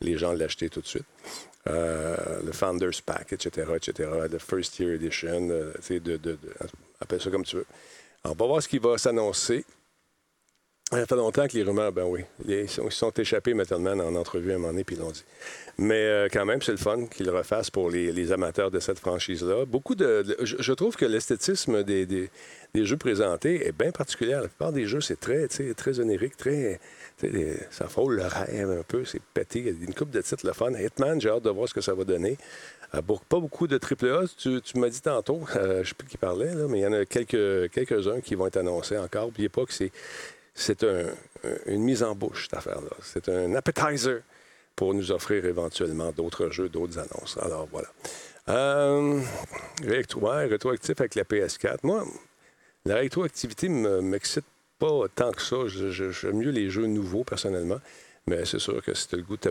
[0.01, 1.05] les gens à l'acheter tout de suite.
[1.67, 6.39] Le Founders Pack, etc., etc., le First Year Edition, de, de- de-
[7.01, 7.67] appelle ça comme tu veux.
[8.27, 9.67] On va voir ce qui va s'annoncer.
[10.91, 14.55] Ça fait longtemps que les rumeurs, ben oui, ils sont, échappés maintenant en entrevue à
[14.55, 15.25] un moment donné, puis ils l'ont dit.
[15.77, 18.99] Mais euh, quand même, c'est le fun qu'ils le refassent pour les, amateurs de cette
[18.99, 19.65] franchise-là.
[19.67, 22.31] Beaucoup de, je, trouve que l'esthétisme des,
[22.75, 24.33] jeux présentés est bien particulier.
[24.33, 26.81] La plupart des jeux, c'est très, très onirique, très,
[27.71, 29.61] ça frôle le rêve un peu, c'est pété.
[29.61, 30.73] Il y a une coupe de titres le fun.
[30.73, 32.39] Hitman, j'ai hâte de voir ce que ça va donner.
[33.03, 34.25] Pour- pas beaucoup de AAA.
[34.37, 36.87] Tu, tu m'as dit tantôt, euh, je ne sais plus qui parlait, mais il y
[36.87, 39.27] en a quelques, quelques-uns qui vont être annoncés encore.
[39.27, 39.91] N'oubliez pas que c'est,
[40.55, 41.09] c'est un-
[41.45, 42.91] un- une mise en bouche, cette affaire-là.
[43.03, 44.21] C'est un appetizer.
[44.77, 47.39] pour nous offrir éventuellement d'autres jeux, d'autres annonces.
[47.41, 47.87] Alors voilà.
[48.49, 49.21] Euh,
[49.85, 51.79] rétroactif avec la PS4.
[51.85, 52.05] Moi,
[52.85, 54.45] la rétroactivité ne m'excite
[54.79, 55.57] pas tant que ça.
[55.67, 57.81] J'aime mieux les jeux nouveaux, personnellement.
[58.27, 59.51] Mais c'est sûr que si tu as le goût de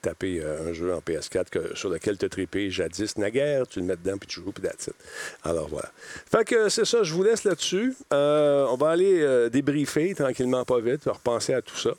[0.00, 3.80] taper euh, un jeu en PS4 que- sur lequel tu as trippé jadis, naguère, tu
[3.80, 4.94] le mets dedans puis tu joues, puis that's it.
[5.42, 5.90] Alors voilà.
[6.30, 7.94] Fait que c'est ça, je vous laisse là-dessus.
[8.14, 11.90] Euh, on va aller euh, débriefer tranquillement, pas vite, repenser à tout ça.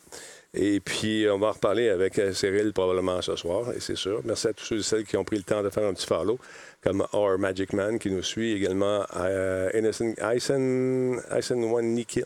[0.57, 4.21] Et puis, on va en reparler avec Cyril probablement ce soir, et c'est sûr.
[4.23, 6.07] Merci à tous ceux et celles qui ont pris le temps de faire un petit
[6.07, 6.39] follow,
[6.81, 12.23] comme Our Magic Man qui nous suit, également euh, Innocent Ison, Ison One Nikki.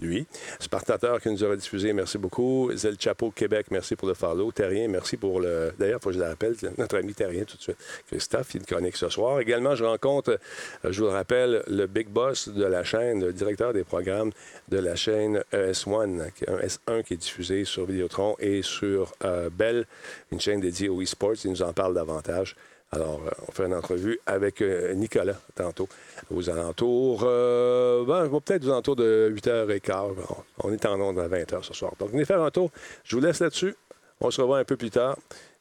[0.00, 0.26] Lui.
[0.58, 2.70] Spartateur qui nous aura diffusé, merci beaucoup.
[2.74, 4.50] Zel Chapeau Québec, merci pour le follow.
[4.50, 5.72] Terrien, merci pour le.
[5.78, 7.76] D'ailleurs, il faut que je le rappelle, notre ami Terrien tout de suite.
[8.08, 9.38] Christophe, il chronique ce soir.
[9.40, 10.38] Également, je rencontre,
[10.84, 14.32] euh, je vous le rappelle, le big boss de la chaîne, le directeur des programmes
[14.68, 19.48] de la chaîne ES1, est un S1 qui est diffusé sur Vidéotron et sur euh,
[19.50, 19.86] Bell,
[20.32, 21.36] une chaîne dédiée au e-sports.
[21.44, 22.56] Il nous en parle davantage.
[22.94, 25.88] Alors, euh, on fait une entrevue avec euh, Nicolas tantôt,
[26.30, 30.14] aux alentours, euh, ben, peut-être aux alentours de 8h15.
[30.14, 31.92] Bon, on est en onde à 20h ce soir.
[31.98, 32.70] Donc, venez faire un tour.
[33.02, 33.74] Je vous laisse là-dessus.
[34.20, 35.16] On se revoit un peu plus tard.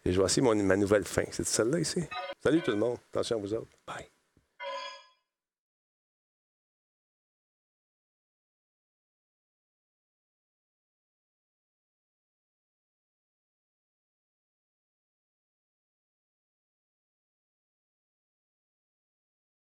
[0.05, 1.23] Et je mon- ma nouvelle fin.
[1.31, 2.03] C'est celle-là ici.
[2.43, 2.97] Salut tout le monde.
[3.11, 3.67] Attention à vous autres.
[3.87, 4.12] Bye.